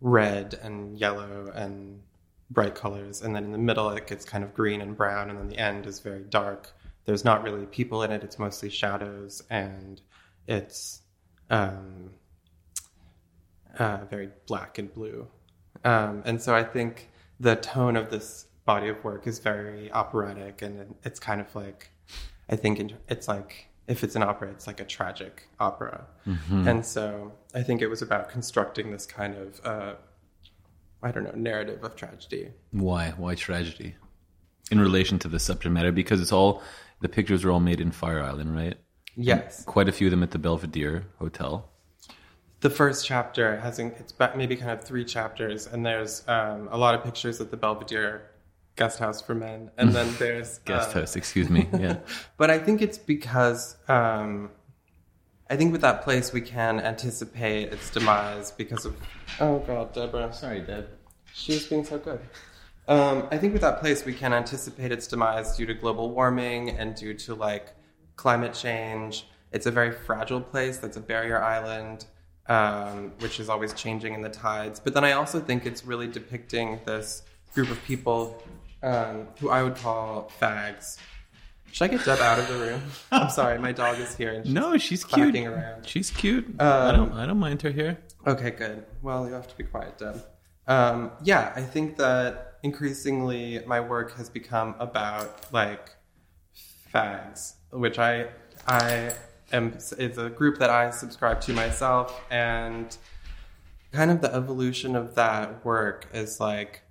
red 0.00 0.58
and 0.62 0.98
yellow 0.98 1.52
and 1.54 2.00
bright 2.50 2.74
colors. 2.74 3.22
And 3.22 3.34
then 3.34 3.44
in 3.44 3.52
the 3.52 3.58
middle, 3.58 3.90
it 3.90 4.06
gets 4.06 4.24
kind 4.24 4.44
of 4.44 4.54
green 4.54 4.80
and 4.80 4.96
brown. 4.96 5.30
And 5.30 5.38
then 5.38 5.48
the 5.48 5.58
end 5.58 5.86
is 5.86 6.00
very 6.00 6.24
dark. 6.24 6.70
There's 7.04 7.24
not 7.24 7.42
really 7.42 7.66
people 7.66 8.02
in 8.02 8.12
it, 8.12 8.22
it's 8.22 8.38
mostly 8.38 8.70
shadows. 8.70 9.42
And 9.50 10.00
it's 10.46 11.02
um, 11.50 12.10
uh, 13.78 14.04
very 14.10 14.30
black 14.46 14.78
and 14.78 14.92
blue. 14.92 15.26
Um, 15.84 16.22
and 16.24 16.40
so 16.40 16.54
I 16.54 16.64
think 16.64 17.10
the 17.40 17.56
tone 17.56 17.96
of 17.96 18.10
this 18.10 18.46
body 18.68 18.88
of 18.88 19.02
work 19.02 19.26
is 19.26 19.38
very 19.38 19.90
operatic 19.92 20.60
and 20.60 20.94
it's 21.02 21.18
kind 21.18 21.40
of 21.40 21.48
like 21.56 21.90
i 22.50 22.54
think 22.54 22.92
it's 23.08 23.26
like 23.26 23.68
if 23.86 24.04
it's 24.04 24.14
an 24.14 24.22
opera 24.22 24.50
it's 24.50 24.66
like 24.66 24.78
a 24.78 24.84
tragic 24.84 25.48
opera. 25.58 26.06
Mm-hmm. 26.26 26.68
and 26.68 26.84
so 26.84 27.32
i 27.54 27.62
think 27.62 27.80
it 27.80 27.88
was 27.88 28.02
about 28.02 28.28
constructing 28.28 28.90
this 28.90 29.06
kind 29.06 29.34
of 29.42 29.48
uh, 29.64 29.94
i 31.02 31.10
don't 31.10 31.24
know 31.24 31.32
narrative 31.50 31.82
of 31.82 31.96
tragedy. 31.96 32.50
Why 32.70 33.14
why 33.16 33.34
tragedy? 33.36 33.94
In 34.70 34.78
relation 34.78 35.18
to 35.20 35.28
the 35.28 35.40
subject 35.40 35.72
matter 35.72 35.90
because 35.90 36.20
it's 36.20 36.32
all 36.38 36.62
the 37.00 37.08
pictures 37.08 37.42
are 37.46 37.50
all 37.50 37.64
made 37.70 37.80
in 37.80 37.90
fire 37.90 38.22
island 38.22 38.54
right? 38.54 38.76
Yes. 39.16 39.58
and 39.58 39.66
quite 39.66 39.88
a 39.88 39.92
few 39.92 40.08
of 40.08 40.10
them 40.10 40.22
at 40.22 40.32
the 40.32 40.38
belvedere 40.38 41.06
hotel. 41.18 41.70
The 42.60 42.70
first 42.70 43.06
chapter 43.06 43.56
has 43.60 43.78
it's 43.78 44.12
maybe 44.36 44.56
kind 44.56 44.72
of 44.72 44.84
three 44.84 45.06
chapters 45.06 45.66
and 45.66 45.86
there's 45.86 46.22
um, 46.28 46.68
a 46.70 46.76
lot 46.76 46.94
of 46.94 47.02
pictures 47.02 47.40
at 47.40 47.50
the 47.50 47.56
belvedere 47.56 48.27
guest 48.78 48.98
house 48.98 49.20
for 49.20 49.34
men, 49.34 49.70
and 49.76 49.92
then 49.92 50.08
there's 50.18 50.58
guest 50.60 50.96
uh, 50.96 51.00
house. 51.00 51.16
Excuse 51.16 51.50
me. 51.50 51.68
Yeah, 51.78 51.98
but 52.38 52.50
I 52.50 52.58
think 52.58 52.80
it's 52.80 52.96
because 52.96 53.76
um, 53.88 54.50
I 55.50 55.56
think 55.56 55.72
with 55.72 55.82
that 55.82 56.02
place 56.02 56.32
we 56.32 56.40
can 56.40 56.80
anticipate 56.80 57.72
its 57.72 57.90
demise 57.90 58.52
because 58.52 58.86
of. 58.86 58.96
Oh 59.40 59.58
God, 59.58 59.92
Deborah. 59.92 60.32
Sorry, 60.32 60.60
Deb. 60.60 60.88
She 61.34 61.52
was 61.52 61.66
being 61.66 61.84
so 61.84 61.98
good. 61.98 62.20
Um, 62.86 63.28
I 63.30 63.36
think 63.36 63.52
with 63.52 63.62
that 63.62 63.80
place 63.80 64.06
we 64.06 64.14
can 64.14 64.32
anticipate 64.32 64.92
its 64.92 65.06
demise 65.06 65.56
due 65.56 65.66
to 65.66 65.74
global 65.74 66.10
warming 66.10 66.70
and 66.70 66.94
due 66.94 67.12
to 67.12 67.34
like 67.34 67.74
climate 68.16 68.54
change. 68.54 69.26
It's 69.52 69.66
a 69.66 69.70
very 69.70 69.92
fragile 69.92 70.40
place. 70.40 70.78
That's 70.78 70.96
a 70.96 71.00
barrier 71.00 71.42
island. 71.42 72.06
Um, 72.46 73.12
which 73.18 73.40
is 73.40 73.50
always 73.50 73.74
changing 73.74 74.14
in 74.14 74.22
the 74.22 74.30
tides. 74.30 74.80
But 74.80 74.94
then 74.94 75.04
I 75.04 75.12
also 75.12 75.38
think 75.38 75.66
it's 75.66 75.84
really 75.84 76.06
depicting 76.06 76.80
this 76.86 77.22
group 77.52 77.70
of 77.70 77.84
people 77.84 78.42
um, 78.82 79.28
who 79.40 79.50
I 79.50 79.62
would 79.62 79.76
call 79.76 80.30
fags, 80.40 80.98
Should 81.72 81.84
I 81.84 81.88
get 81.96 82.04
Deb 82.04 82.18
out 82.20 82.38
of 82.38 82.48
the 82.48 82.54
room? 82.54 82.82
I'm 83.12 83.28
sorry, 83.30 83.58
my 83.58 83.72
dog 83.72 83.98
is 83.98 84.16
here. 84.16 84.32
And 84.32 84.44
she's 84.46 84.54
No, 84.54 84.78
she's 84.78 85.04
cute. 85.04 85.36
Around. 85.36 85.86
She's 85.86 86.10
cute. 86.10 86.46
I 86.58 86.64
Um, 86.64 86.96
don't. 86.96 87.12
I 87.12 87.26
don't 87.26 87.38
mind 87.38 87.62
her 87.62 87.70
here. 87.70 87.98
Okay, 88.26 88.50
good. 88.50 88.84
Well, 89.02 89.26
you 89.26 89.34
have 89.34 89.48
to 89.48 89.56
be 89.56 89.64
quiet, 89.64 89.98
Deb. 89.98 90.22
Um, 90.66 91.12
yeah, 91.22 91.52
I 91.56 91.62
think 91.62 91.96
that 91.98 92.58
increasingly 92.62 93.62
my 93.66 93.80
work 93.80 94.16
has 94.16 94.28
become 94.28 94.74
about 94.78 95.52
like 95.52 95.90
fags, 96.92 97.54
which 97.70 97.98
I 97.98 98.28
I 98.66 99.12
am. 99.52 99.74
It's 99.98 100.18
a 100.18 100.30
group 100.30 100.58
that 100.58 100.70
I 100.70 100.90
subscribe 100.90 101.40
to 101.42 101.52
myself, 101.52 102.20
and 102.30 102.96
kind 103.92 104.10
of 104.10 104.20
the 104.20 104.34
evolution 104.34 104.94
of 104.96 105.14
that 105.14 105.64
work 105.64 106.06
is 106.12 106.40
like 106.40 106.82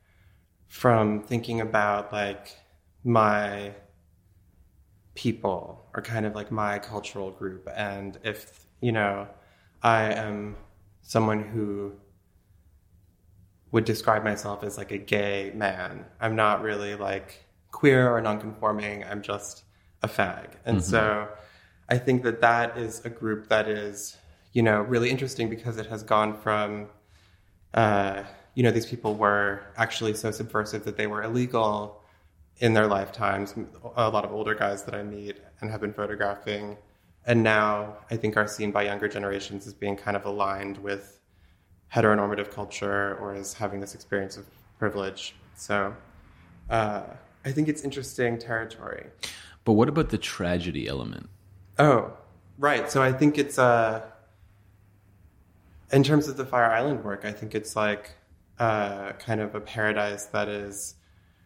from 0.68 1.24
thinking 1.24 1.62
about 1.62 2.12
like 2.12 2.58
my 3.04 3.74
people 5.16 5.86
or 5.96 6.02
kind 6.02 6.26
of 6.26 6.36
like 6.36 6.52
my 6.52 6.78
cultural 6.80 7.32
group. 7.32 7.68
And 7.76 8.18
if 8.24 8.68
you 8.82 8.92
know 8.92 9.28
i 9.84 10.04
am 10.14 10.56
someone 11.02 11.42
who 11.42 11.94
would 13.72 13.86
describe 13.86 14.24
myself 14.24 14.64
as 14.64 14.78
like 14.78 14.92
a 14.92 14.98
gay 14.98 15.52
man 15.56 16.06
i'm 16.20 16.36
not 16.36 16.62
really 16.62 16.96
like 16.96 17.44
queer 17.72 18.10
or 18.10 18.22
nonconforming. 18.22 19.04
I'm 19.04 19.22
just 19.22 19.64
a 20.02 20.08
fag. 20.08 20.54
And 20.66 20.84
so 20.84 21.28
i 21.90 21.98
think 21.98 22.24
that 22.24 22.42
that 22.42 22.78
is 22.78 23.04
a 23.06 23.10
group 23.10 23.48
that 23.50 23.68
is 23.68 24.18
you 24.54 24.62
know 24.62 24.82
really 24.82 25.10
interesting 25.10 25.50
because 25.50 25.78
it 25.78 25.86
has 25.88 26.04
gone 26.04 26.36
from 26.38 26.88
uh, 27.74 28.24
you 28.58 28.64
know, 28.64 28.72
these 28.72 28.88
people 28.88 29.14
were 29.14 29.62
actually 29.78 30.16
so 30.16 30.32
subversive 30.32 30.84
that 30.84 30.98
they 30.98 31.06
were 31.06 31.22
illegal 31.22 32.02
in 32.58 32.74
their 32.74 32.88
lifetimes. 32.88 33.54
A 33.96 34.10
lot 34.10 34.26
of 34.26 34.32
older 34.34 34.56
guys 34.56 34.82
that 34.86 34.96
I 34.96 35.04
meet 35.04 35.38
and 35.62 35.70
have 35.70 35.80
been 35.80 35.94
photographing, 35.94 36.76
and 37.28 37.44
now 37.44 37.98
I 38.10 38.18
think 38.18 38.36
are 38.36 38.48
seen 38.48 38.72
by 38.72 38.82
younger 38.82 39.08
generations 39.08 39.68
as 39.68 39.76
being 39.76 39.96
kind 39.96 40.18
of 40.18 40.26
aligned 40.26 40.80
with 40.80 41.22
heteronormative 41.94 42.50
culture 42.50 43.16
or 43.22 43.36
as 43.36 43.54
having 43.54 43.80
this 43.80 43.94
experience 43.94 44.38
of 44.38 44.46
privilege. 44.80 45.36
So 45.56 45.96
uh, 46.72 47.04
I 47.46 47.52
think 47.52 47.68
it's 47.68 47.84
interesting 47.84 48.40
territory. 48.40 49.06
But 49.66 49.74
what 49.74 49.88
about 49.88 50.10
the 50.10 50.18
tragedy 50.18 50.88
element? 50.88 51.30
Oh, 51.78 52.12
right. 52.58 52.90
So 52.90 53.04
I 53.04 53.14
think 53.14 53.38
it's 53.38 53.60
uh 53.60 54.02
in 55.92 56.02
terms 56.02 56.28
of 56.28 56.38
the 56.38 56.46
Fire 56.46 56.72
Island 56.72 57.04
work, 57.04 57.24
I 57.24 57.32
think 57.32 57.54
it's 57.54 57.76
like 57.76 58.16
uh, 58.60 59.14
kind 59.14 59.42
of 59.42 59.56
a 59.56 59.62
paradise 59.62 60.26
that 60.26 60.48
is 60.48 60.96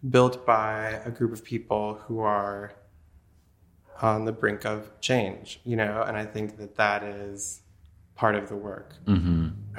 built 0.09 0.45
by 0.45 1.01
a 1.05 1.11
group 1.11 1.31
of 1.31 1.43
people 1.43 1.95
who 2.07 2.19
are 2.19 2.73
on 4.01 4.25
the 4.25 4.31
brink 4.31 4.65
of 4.65 4.99
change, 4.99 5.59
you 5.63 5.75
know, 5.75 6.03
and 6.07 6.17
I 6.17 6.25
think 6.25 6.57
that 6.57 6.75
that 6.75 7.03
is 7.03 7.61
part 8.15 8.35
of 8.35 8.49
the 8.49 8.55
work. 8.55 8.95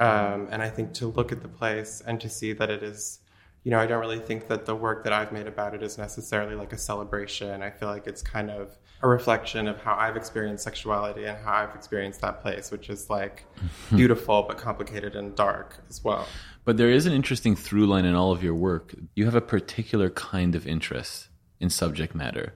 Um, 0.01 0.47
and 0.51 0.61
I 0.61 0.69
think 0.69 0.93
to 0.93 1.07
look 1.07 1.31
at 1.31 1.41
the 1.41 1.47
place 1.47 2.01
and 2.05 2.19
to 2.21 2.29
see 2.29 2.53
that 2.53 2.69
it 2.69 2.83
is, 2.83 3.19
you 3.63 3.71
know, 3.71 3.79
I 3.79 3.85
don't 3.85 3.99
really 3.99 4.19
think 4.19 4.47
that 4.47 4.65
the 4.65 4.75
work 4.75 5.03
that 5.03 5.13
I've 5.13 5.31
made 5.31 5.47
about 5.47 5.73
it 5.75 5.83
is 5.83 5.97
necessarily 5.97 6.55
like 6.55 6.73
a 6.73 6.77
celebration. 6.77 7.61
I 7.61 7.69
feel 7.69 7.89
like 7.89 8.07
it's 8.07 8.21
kind 8.21 8.49
of 8.49 8.77
a 9.01 9.07
reflection 9.07 9.67
of 9.67 9.77
how 9.77 9.95
I've 9.95 10.15
experienced 10.15 10.63
sexuality 10.63 11.25
and 11.25 11.37
how 11.37 11.53
I've 11.53 11.75
experienced 11.75 12.21
that 12.21 12.41
place, 12.41 12.71
which 12.71 12.89
is 12.89 13.09
like 13.09 13.45
beautiful 13.89 14.43
but 14.43 14.57
complicated 14.57 15.15
and 15.15 15.35
dark 15.35 15.77
as 15.89 16.03
well. 16.03 16.27
But 16.65 16.77
there 16.77 16.89
is 16.89 17.05
an 17.05 17.13
interesting 17.13 17.55
through 17.55 17.87
line 17.87 18.05
in 18.05 18.15
all 18.15 18.31
of 18.31 18.43
your 18.43 18.55
work. 18.55 18.95
You 19.15 19.25
have 19.25 19.35
a 19.35 19.41
particular 19.41 20.09
kind 20.09 20.55
of 20.55 20.65
interest 20.65 21.27
in 21.59 21.69
subject 21.69 22.15
matter. 22.15 22.53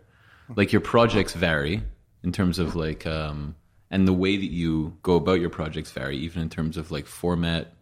Like 0.56 0.72
your 0.72 0.82
projects 0.82 1.34
vary 1.34 1.84
in 2.24 2.32
terms 2.32 2.58
of 2.58 2.76
like, 2.76 3.06
um, 3.06 3.56
and 3.92 4.08
the 4.08 4.14
way 4.14 4.38
that 4.38 4.50
you 4.50 4.98
go 5.02 5.16
about 5.16 5.42
your 5.42 5.50
projects 5.50 5.92
vary, 5.92 6.18
even 6.18 6.42
in 6.42 6.50
terms 6.50 6.78
of 6.78 6.90
like 6.90 7.06
format. 7.06 7.74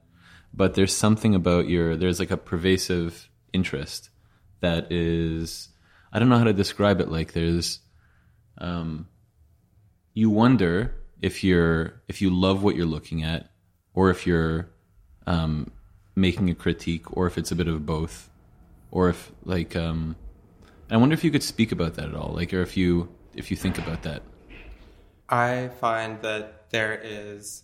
But 0.54 0.74
there's 0.74 0.94
something 0.94 1.36
about 1.36 1.68
your, 1.70 1.96
there's 1.96 2.20
like 2.20 2.32
a 2.32 2.38
pervasive 2.38 3.30
interest 3.54 4.10
that 4.62 4.92
is, 4.92 5.70
I 6.12 6.18
don't 6.18 6.30
know 6.30 6.38
how 6.38 6.46
to 6.46 6.54
describe 6.54 7.02
it. 7.02 7.10
Like 7.10 7.34
there's, 7.34 7.80
um, 8.58 9.08
you 10.14 10.30
wonder 10.30 10.96
if 11.22 11.44
you're, 11.44 12.02
if 12.08 12.22
you 12.22 12.30
love 12.32 12.64
what 12.64 12.76
you're 12.76 12.86
looking 12.86 13.24
at 13.24 13.52
or 13.94 14.10
if 14.10 14.26
you're, 14.26 14.70
um, 15.28 15.72
making 16.16 16.50
a 16.50 16.56
critique 16.56 17.16
or 17.16 17.28
if 17.28 17.38
it's 17.38 17.52
a 17.52 17.56
bit 17.56 17.68
of 17.68 17.86
both 17.86 18.30
or 18.92 19.10
if 19.10 19.32
like 19.44 19.76
um 19.76 20.16
i 20.90 20.96
wonder 20.96 21.14
if 21.14 21.24
you 21.24 21.32
could 21.32 21.44
speak 21.44 21.72
about 21.72 21.96
that 21.96 22.08
at 22.08 22.16
all 22.16 22.34
like 22.34 22.54
or 22.54 22.62
if 22.62 22.78
you 22.78 23.10
if 23.36 23.52
you 23.52 23.58
think 23.58 23.78
about 23.78 24.04
that. 24.04 24.22
I 25.30 25.70
find 25.80 26.22
that 26.22 26.70
there 26.72 27.00
is 27.04 27.64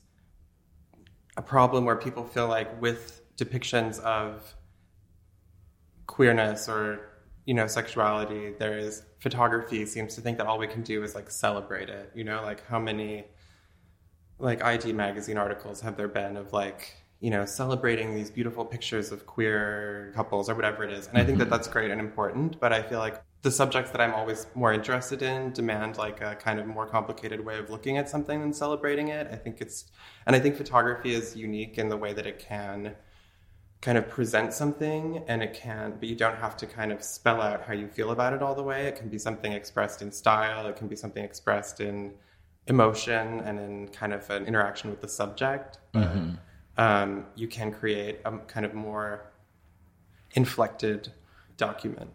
a 1.37 1.41
problem 1.41 1.85
where 1.85 1.95
people 1.95 2.25
feel 2.25 2.47
like 2.47 2.81
with 2.81 3.21
depictions 3.37 3.99
of 4.01 4.55
queerness 6.07 6.67
or 6.67 7.07
you 7.45 7.53
know 7.53 7.67
sexuality 7.67 8.53
there 8.59 8.77
is 8.77 9.03
photography 9.19 9.85
seems 9.85 10.13
to 10.13 10.21
think 10.21 10.37
that 10.37 10.45
all 10.45 10.57
we 10.57 10.67
can 10.67 10.81
do 10.81 11.01
is 11.03 11.15
like 11.15 11.31
celebrate 11.31 11.89
it 11.89 12.11
you 12.13 12.23
know 12.23 12.41
like 12.43 12.67
how 12.67 12.77
many 12.77 13.23
like 14.37 14.61
ID 14.61 14.91
magazine 14.91 15.37
articles 15.37 15.79
have 15.79 15.95
there 15.95 16.09
been 16.09 16.35
of 16.35 16.51
like 16.51 16.93
you 17.21 17.29
know 17.29 17.45
celebrating 17.45 18.13
these 18.15 18.29
beautiful 18.29 18.65
pictures 18.65 19.11
of 19.11 19.25
queer 19.25 20.11
couples 20.15 20.49
or 20.49 20.55
whatever 20.55 20.83
it 20.83 20.91
is. 20.91 21.07
And 21.07 21.17
I 21.17 21.23
think 21.23 21.37
that 21.37 21.45
mm-hmm. 21.45 21.53
that's 21.53 21.67
great 21.67 21.91
and 21.91 22.01
important 22.01 22.59
but 22.59 22.73
I 22.73 22.81
feel 22.81 22.99
like 22.99 23.21
the 23.43 23.51
subjects 23.51 23.91
that 23.91 24.01
I'm 24.01 24.13
always 24.13 24.47
more 24.53 24.73
interested 24.73 25.21
in 25.21 25.51
demand 25.51 25.97
like 25.97 26.21
a 26.21 26.35
kind 26.35 26.59
of 26.59 26.67
more 26.67 26.85
complicated 26.85 27.43
way 27.43 27.57
of 27.57 27.69
looking 27.69 27.97
at 27.97 28.09
something 28.09 28.39
than 28.41 28.53
celebrating 28.53 29.07
it. 29.07 29.27
I 29.31 29.35
think 29.35 29.61
it's 29.61 29.85
and 30.25 30.35
I 30.35 30.39
think 30.39 30.57
photography 30.57 31.13
is 31.13 31.35
unique 31.35 31.77
in 31.77 31.89
the 31.89 31.97
way 31.97 32.11
that 32.13 32.25
it 32.25 32.39
can 32.39 32.95
kind 33.81 33.97
of 33.97 34.09
present 34.09 34.53
something 34.53 35.23
and 35.27 35.41
it 35.41 35.53
can 35.53 35.97
but 35.99 36.07
you 36.07 36.15
don't 36.15 36.37
have 36.37 36.55
to 36.55 36.67
kind 36.67 36.91
of 36.91 37.03
spell 37.03 37.41
out 37.41 37.63
how 37.63 37.73
you 37.73 37.87
feel 37.87 38.09
about 38.09 38.33
it 38.33 38.41
all 38.41 38.55
the 38.55 38.63
way. 38.63 38.87
It 38.87 38.95
can 38.95 39.09
be 39.09 39.19
something 39.19 39.53
expressed 39.53 40.01
in 40.01 40.11
style. 40.11 40.65
It 40.65 40.75
can 40.75 40.87
be 40.87 40.95
something 40.95 41.23
expressed 41.23 41.81
in 41.81 42.13
emotion 42.67 43.41
and 43.41 43.59
in 43.59 43.87
kind 43.89 44.13
of 44.13 44.27
an 44.31 44.45
interaction 44.45 44.89
with 44.89 45.01
the 45.01 45.07
subject. 45.07 45.77
But 45.91 46.15
mm-hmm. 46.15 46.35
Um, 46.77 47.25
you 47.35 47.47
can 47.47 47.71
create 47.71 48.19
a 48.25 48.37
kind 48.39 48.65
of 48.65 48.73
more 48.73 49.31
inflected 50.33 51.11
document 51.57 52.09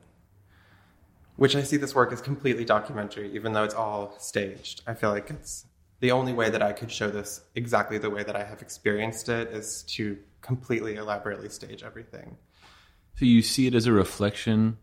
which 1.36 1.54
i 1.54 1.62
see 1.62 1.76
this 1.76 1.94
work 1.94 2.12
as 2.12 2.20
completely 2.20 2.64
documentary 2.64 3.30
even 3.34 3.52
though 3.52 3.64
it's 3.64 3.74
all 3.74 4.14
staged. 4.18 4.82
I 4.86 4.94
feel 4.94 5.10
like 5.10 5.30
it's 5.30 5.66
the 6.00 6.10
only 6.10 6.32
way 6.32 6.50
that 6.50 6.62
i 6.62 6.72
could 6.72 6.90
show 6.90 7.10
this 7.10 7.42
exactly 7.54 7.98
the 7.98 8.10
way 8.10 8.22
that 8.22 8.34
i 8.34 8.44
have 8.44 8.62
experienced 8.62 9.28
it 9.28 9.48
is 9.48 9.82
to 9.88 10.18
completely 10.40 10.94
elaborately 10.94 11.48
stage 11.48 11.82
everything. 11.82 12.36
So 13.16 13.24
you 13.24 13.42
see 13.42 13.66
it 13.66 13.74
as 13.74 13.86
a 13.86 13.92
reflection 13.92 14.78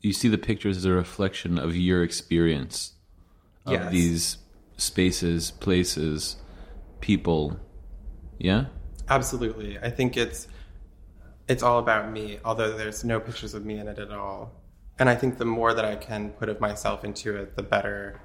you 0.00 0.12
see 0.14 0.28
the 0.28 0.38
pictures 0.38 0.78
as 0.78 0.84
a 0.86 0.92
reflection 0.92 1.58
of 1.58 1.76
your 1.76 2.02
experience 2.02 2.94
of 3.66 3.72
Yes. 3.72 3.90
these 3.92 4.38
spaces 4.78 5.50
places 5.50 6.36
people. 7.00 7.60
Yeah 8.38 8.66
Absolutely. 9.10 9.78
I 9.78 9.90
think 9.90 10.16
it's 10.16 10.48
it's 11.48 11.62
all 11.64 11.80
about 11.80 12.12
me, 12.12 12.38
although 12.44 12.76
there's 12.76 13.02
no 13.04 13.18
pictures 13.18 13.54
of 13.54 13.64
me 13.64 13.78
in 13.78 13.88
it 13.88 13.98
at 13.98 14.12
all. 14.12 14.52
And 15.00 15.08
I 15.08 15.16
think 15.16 15.36
the 15.38 15.44
more 15.44 15.74
that 15.74 15.84
I 15.84 15.96
can 15.96 16.30
put 16.30 16.48
of 16.48 16.60
myself 16.60 17.04
into 17.04 17.36
it, 17.36 17.56
the 17.56 17.62
better 17.62 18.20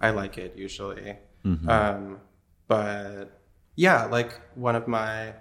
I 0.00 0.10
like 0.10 0.36
it 0.38 0.56
usually. 0.56 1.16
Um, 1.68 2.20
but 2.66 3.40
yeah, 3.76 4.06
like 4.06 4.40
one 4.54 4.74
of 4.74 4.88
my 4.88 5.34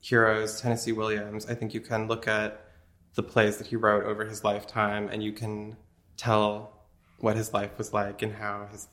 heroes, 0.00 0.60
Tennessee 0.60 0.92
Williams, 0.92 1.46
I 1.46 1.54
think 1.54 1.72
you 1.74 1.80
can 1.80 2.08
look 2.08 2.26
at 2.26 2.60
the 3.14 3.22
plays 3.22 3.58
that 3.58 3.68
he 3.68 3.76
wrote 3.76 4.04
over 4.04 4.24
his 4.24 4.42
lifetime 4.42 5.08
and 5.12 5.22
you 5.22 5.32
can 5.32 5.76
tell 6.16 6.72
what 7.20 7.36
his 7.36 7.52
life 7.52 7.78
was 7.78 7.92
like 7.92 8.22
and 8.22 8.32
how 8.32 8.66
his, 8.72 8.88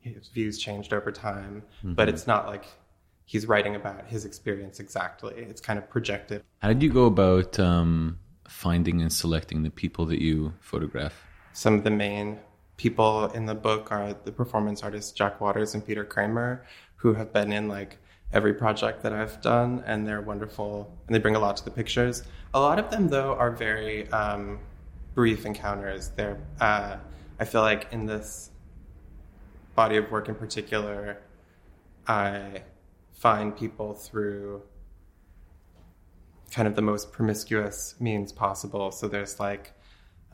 his 0.00 0.28
views 0.28 0.58
changed 0.58 0.92
over 0.92 1.10
time. 1.10 1.62
But 1.94 2.08
it's 2.08 2.26
not 2.26 2.46
like 2.46 2.66
he's 3.32 3.46
writing 3.46 3.74
about 3.74 4.06
his 4.14 4.26
experience 4.26 4.78
exactly. 4.78 5.34
It's 5.50 5.62
kind 5.68 5.78
of 5.78 5.88
projected. 5.88 6.38
how 6.60 6.68
did 6.68 6.82
you 6.82 6.92
go 7.00 7.06
about 7.06 7.58
um 7.58 8.18
finding 8.46 9.00
and 9.00 9.10
selecting 9.10 9.62
the 9.62 9.70
people 9.70 10.04
that 10.10 10.20
you 10.20 10.52
photograph 10.60 11.14
Some 11.64 11.74
of 11.78 11.82
the 11.88 11.94
main 12.06 12.38
people 12.76 13.26
in 13.38 13.46
the 13.46 13.54
book 13.68 13.90
are 13.90 14.14
the 14.26 14.32
performance 14.32 14.82
artists 14.82 15.10
Jack 15.12 15.40
Waters 15.40 15.74
and 15.74 15.86
Peter 15.86 16.04
Cramer, 16.04 16.50
who 16.96 17.14
have 17.14 17.32
been 17.32 17.50
in 17.58 17.68
like 17.68 17.92
every 18.32 18.54
project 18.54 19.02
that 19.04 19.12
I've 19.12 19.40
done, 19.40 19.82
and 19.86 20.06
they're 20.06 20.20
wonderful 20.32 20.72
and 21.06 21.14
they 21.14 21.18
bring 21.18 21.36
a 21.36 21.38
lot 21.46 21.56
to 21.58 21.64
the 21.64 21.70
pictures. 21.70 22.22
A 22.54 22.60
lot 22.60 22.78
of 22.78 22.90
them, 22.90 23.08
though, 23.08 23.32
are 23.42 23.50
very 23.50 24.10
um, 24.10 24.58
brief 25.14 25.46
encounters. 25.46 26.08
They're, 26.16 26.38
uh, 26.60 26.96
I 27.40 27.44
feel 27.44 27.62
like, 27.62 27.82
in 27.92 28.06
this 28.06 28.50
body 29.74 29.96
of 29.96 30.10
work 30.10 30.28
in 30.28 30.34
particular, 30.34 31.18
I 32.06 32.62
find 33.22 33.56
people 33.56 33.94
through 33.94 34.60
kind 36.50 36.66
of 36.66 36.74
the 36.74 36.82
most 36.82 37.12
promiscuous 37.12 37.94
means 38.00 38.32
possible. 38.32 38.90
So 38.90 39.06
there's 39.06 39.38
like 39.38 39.74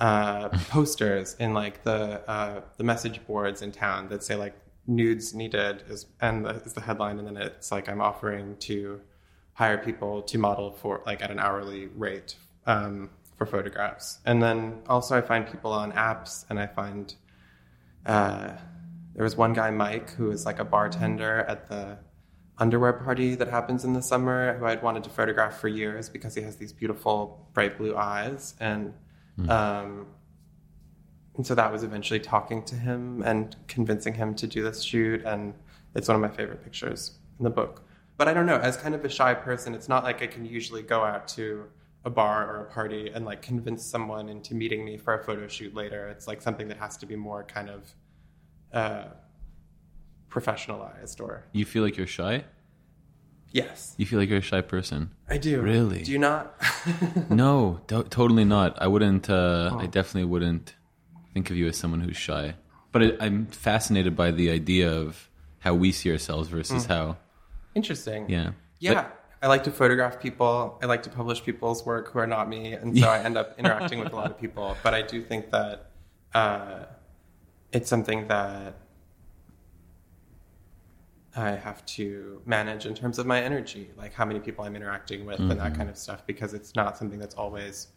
uh, 0.00 0.48
posters 0.70 1.36
in 1.38 1.52
like 1.52 1.84
the 1.84 2.28
uh, 2.28 2.62
the 2.78 2.84
message 2.84 3.20
boards 3.26 3.60
in 3.60 3.72
town 3.72 4.08
that 4.08 4.24
say 4.24 4.36
like 4.36 4.54
nudes 4.86 5.34
needed 5.34 5.84
is 5.90 6.06
and 6.22 6.46
the, 6.46 6.50
is 6.66 6.72
the 6.72 6.80
headline, 6.80 7.18
and 7.18 7.28
then 7.28 7.36
it's 7.36 7.70
like 7.70 7.90
I'm 7.90 8.00
offering 8.00 8.56
to 8.60 9.02
hire 9.52 9.76
people 9.76 10.22
to 10.22 10.38
model 10.38 10.72
for 10.72 11.02
like 11.04 11.20
at 11.20 11.30
an 11.30 11.38
hourly 11.38 11.88
rate 11.88 12.36
um, 12.64 13.10
for 13.36 13.44
photographs, 13.44 14.20
and 14.24 14.42
then 14.42 14.80
also 14.88 15.14
I 15.14 15.20
find 15.20 15.46
people 15.46 15.72
on 15.72 15.92
apps, 15.92 16.46
and 16.48 16.58
I 16.58 16.66
find 16.66 17.14
uh, 18.06 18.52
there 19.14 19.24
was 19.24 19.36
one 19.36 19.52
guy 19.52 19.70
Mike 19.70 20.08
who 20.12 20.30
is 20.30 20.46
like 20.46 20.58
a 20.58 20.64
bartender 20.64 21.40
at 21.40 21.68
the 21.68 21.98
underwear 22.58 22.92
party 22.92 23.34
that 23.36 23.48
happens 23.48 23.84
in 23.84 23.92
the 23.92 24.02
summer 24.02 24.56
who 24.58 24.66
I'd 24.66 24.82
wanted 24.82 25.04
to 25.04 25.10
photograph 25.10 25.60
for 25.60 25.68
years 25.68 26.08
because 26.08 26.34
he 26.34 26.42
has 26.42 26.56
these 26.56 26.72
beautiful 26.72 27.48
bright 27.54 27.78
blue 27.78 27.96
eyes. 27.96 28.54
And 28.60 28.94
um, 29.48 30.06
and 31.36 31.46
so 31.46 31.54
that 31.54 31.70
was 31.70 31.84
eventually 31.84 32.18
talking 32.18 32.64
to 32.64 32.74
him 32.74 33.22
and 33.22 33.54
convincing 33.68 34.12
him 34.14 34.34
to 34.34 34.46
do 34.48 34.64
this 34.64 34.82
shoot. 34.82 35.24
And 35.24 35.54
it's 35.94 36.08
one 36.08 36.16
of 36.16 36.20
my 36.20 36.36
favorite 36.36 36.64
pictures 36.64 37.12
in 37.38 37.44
the 37.44 37.50
book. 37.50 37.84
But 38.16 38.26
I 38.26 38.34
don't 38.34 38.46
know 38.46 38.58
as 38.58 38.76
kind 38.76 38.96
of 38.96 39.04
a 39.04 39.08
shy 39.08 39.34
person 39.34 39.74
it's 39.74 39.88
not 39.88 40.02
like 40.02 40.20
I 40.22 40.26
can 40.26 40.44
usually 40.44 40.82
go 40.82 41.04
out 41.04 41.28
to 41.28 41.66
a 42.04 42.10
bar 42.10 42.48
or 42.50 42.62
a 42.62 42.64
party 42.64 43.10
and 43.14 43.24
like 43.24 43.42
convince 43.42 43.84
someone 43.84 44.28
into 44.28 44.54
meeting 44.54 44.84
me 44.84 44.96
for 44.96 45.14
a 45.14 45.22
photo 45.22 45.46
shoot 45.46 45.74
later. 45.74 46.08
It's 46.08 46.26
like 46.26 46.42
something 46.42 46.66
that 46.68 46.78
has 46.78 46.96
to 46.98 47.06
be 47.06 47.14
more 47.14 47.44
kind 47.44 47.70
of 47.70 47.94
uh, 48.72 49.04
professionalized 50.30 51.20
or 51.20 51.44
You 51.52 51.64
feel 51.64 51.82
like 51.82 51.96
you're 51.96 52.06
shy? 52.06 52.44
yes 53.50 53.94
You 53.96 54.04
feel 54.06 54.18
like 54.18 54.28
you're 54.28 54.38
a 54.38 54.42
shy 54.42 54.60
person? 54.60 55.10
I 55.28 55.38
do. 55.38 55.60
Really? 55.62 56.02
Do 56.02 56.12
you 56.12 56.18
not? 56.18 56.54
No, 57.30 57.80
to- 57.88 58.04
totally 58.04 58.44
not. 58.44 58.80
I 58.80 58.86
wouldn't. 58.86 59.28
Uh, 59.30 59.70
Oh. 59.72 59.78
I 59.80 59.86
definitely 59.86 60.24
wouldn't 60.24 60.74
think 61.34 61.50
of 61.50 61.56
you 61.56 61.66
as 61.68 61.76
someone 61.76 62.00
who's 62.00 62.16
shy. 62.16 62.54
But 62.92 63.02
it, 63.02 63.16
I'm 63.20 63.46
fascinated 63.46 64.16
by 64.16 64.30
the 64.30 64.50
idea 64.50 64.90
of 64.90 65.28
how 65.60 65.74
we 65.74 65.92
see 65.92 66.10
ourselves 66.10 66.48
versus 66.48 66.84
Mm. 66.84 66.88
how. 66.88 67.16
Interesting. 67.74 68.28
Yeah. 68.30 68.50
Yeah. 68.80 69.06
I 69.42 69.46
like 69.46 69.64
to 69.64 69.70
photograph 69.70 70.18
people. 70.20 70.78
I 70.82 70.86
like 70.86 71.02
to 71.04 71.10
publish 71.10 71.42
people's 71.44 71.84
work 71.86 72.10
who 72.12 72.18
are 72.18 72.26
not 72.26 72.48
me. 72.48 72.72
And 72.72 72.96
so 72.98 73.06
I 73.08 73.18
end 73.20 73.36
up 73.36 73.48
interacting 73.60 73.98
with 74.00 74.12
a 74.12 74.16
lot 74.16 74.30
of 74.30 74.38
people. 74.40 74.76
But 74.82 74.94
I 74.94 75.02
do 75.02 75.22
think 75.22 75.50
that 75.52 75.90
uh, 76.34 76.84
it's 77.72 77.88
something 77.88 78.26
that 78.28 78.74
I 81.38 81.50
have 81.50 81.86
to 81.86 82.42
manage 82.46 82.84
in 82.84 82.94
terms 82.94 83.18
of 83.18 83.26
my 83.26 83.40
energy, 83.40 83.90
like 83.96 84.12
how 84.12 84.24
many 84.24 84.40
people 84.40 84.64
I'm 84.64 84.74
interacting 84.74 85.24
with 85.24 85.38
and 85.38 85.52
that 85.52 85.74
kind 85.76 85.88
of 85.88 85.96
stuff, 85.96 86.26
because 86.26 86.52
it's 86.52 86.74
not 86.74 86.98
something 86.98 87.18
that's 87.18 87.36
always 87.36 87.88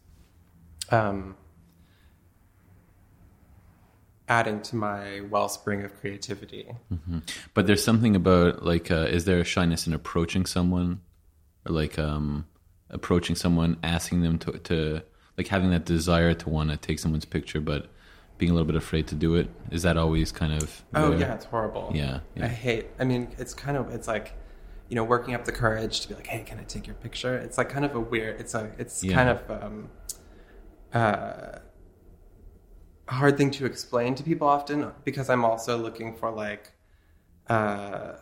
um, 0.90 1.36
adding 4.28 4.62
to 4.62 4.76
my 4.76 5.22
wellspring 5.22 5.82
of 5.82 5.98
creativity. 5.98 6.70
But 7.54 7.66
there's 7.66 7.82
something 7.82 8.14
about 8.14 8.64
like, 8.64 8.90
uh, 8.92 9.06
is 9.10 9.24
there 9.24 9.40
a 9.40 9.44
shyness 9.44 9.88
in 9.88 9.92
approaching 9.92 10.46
someone, 10.46 11.00
or 11.66 11.72
like 11.72 11.98
um, 11.98 12.46
approaching 12.90 13.34
someone, 13.34 13.76
asking 13.82 14.22
them 14.22 14.38
to, 14.38 14.52
to 14.52 15.02
like 15.36 15.48
having 15.48 15.70
that 15.70 15.84
desire 15.84 16.34
to 16.34 16.48
want 16.48 16.70
to 16.70 16.76
take 16.76 17.00
someone's 17.00 17.24
picture, 17.24 17.60
but 17.60 17.90
being 18.38 18.50
a 18.50 18.54
little 18.54 18.66
bit 18.66 18.76
afraid 18.76 19.06
to 19.08 19.14
do 19.14 19.36
it? 19.36 19.48
Is 19.70 19.82
that 19.82 19.96
always 19.96 20.32
kind 20.32 20.52
of? 20.52 20.84
Oh 20.94 21.10
there? 21.10 21.20
yeah, 21.20 21.34
it's 21.34 21.44
horrible. 21.44 21.90
Yeah, 21.94 22.20
yeah. 22.34 22.44
I 22.44 22.48
hate. 22.48 22.86
I 22.98 23.04
mean, 23.04 23.28
it's 23.38 23.54
kind 23.54 23.76
of 23.76 23.90
it's 23.90 24.08
like, 24.08 24.34
you 24.88 24.96
know, 24.96 25.04
working 25.04 25.34
up 25.34 25.44
the 25.44 25.52
courage 25.52 26.00
to 26.00 26.08
be 26.08 26.14
like, 26.14 26.26
hey, 26.26 26.42
can 26.42 26.58
I 26.58 26.64
take 26.64 26.86
your 26.86 26.96
picture? 26.96 27.36
It's 27.36 27.58
like 27.58 27.68
kind 27.68 27.84
of 27.84 27.94
a 27.94 28.00
weird. 28.00 28.40
It's 28.40 28.54
a. 28.54 28.70
It's 28.78 29.02
Yeah. 29.04 29.14
kind 29.14 29.28
of 29.30 29.62
um, 29.62 29.90
uh, 30.94 31.58
a 33.08 33.12
hard 33.12 33.36
thing 33.38 33.50
to 33.52 33.66
explain 33.66 34.14
to 34.16 34.22
people 34.22 34.46
often 34.48 34.92
because 35.04 35.28
I'm 35.30 35.44
also 35.44 35.76
looking 35.76 36.16
for 36.16 36.30
like, 36.30 36.72
uh, 37.48 38.14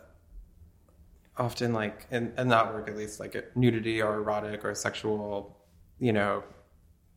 often 1.37 1.73
like 1.73 2.07
in, 2.11 2.33
in 2.37 2.49
that 2.49 2.73
work 2.73 2.87
at 2.89 2.95
least 2.97 3.19
like 3.19 3.35
nudity 3.55 4.01
or 4.01 4.15
erotic 4.15 4.63
or 4.65 4.75
sexual, 4.75 5.57
you 5.99 6.13
know, 6.13 6.43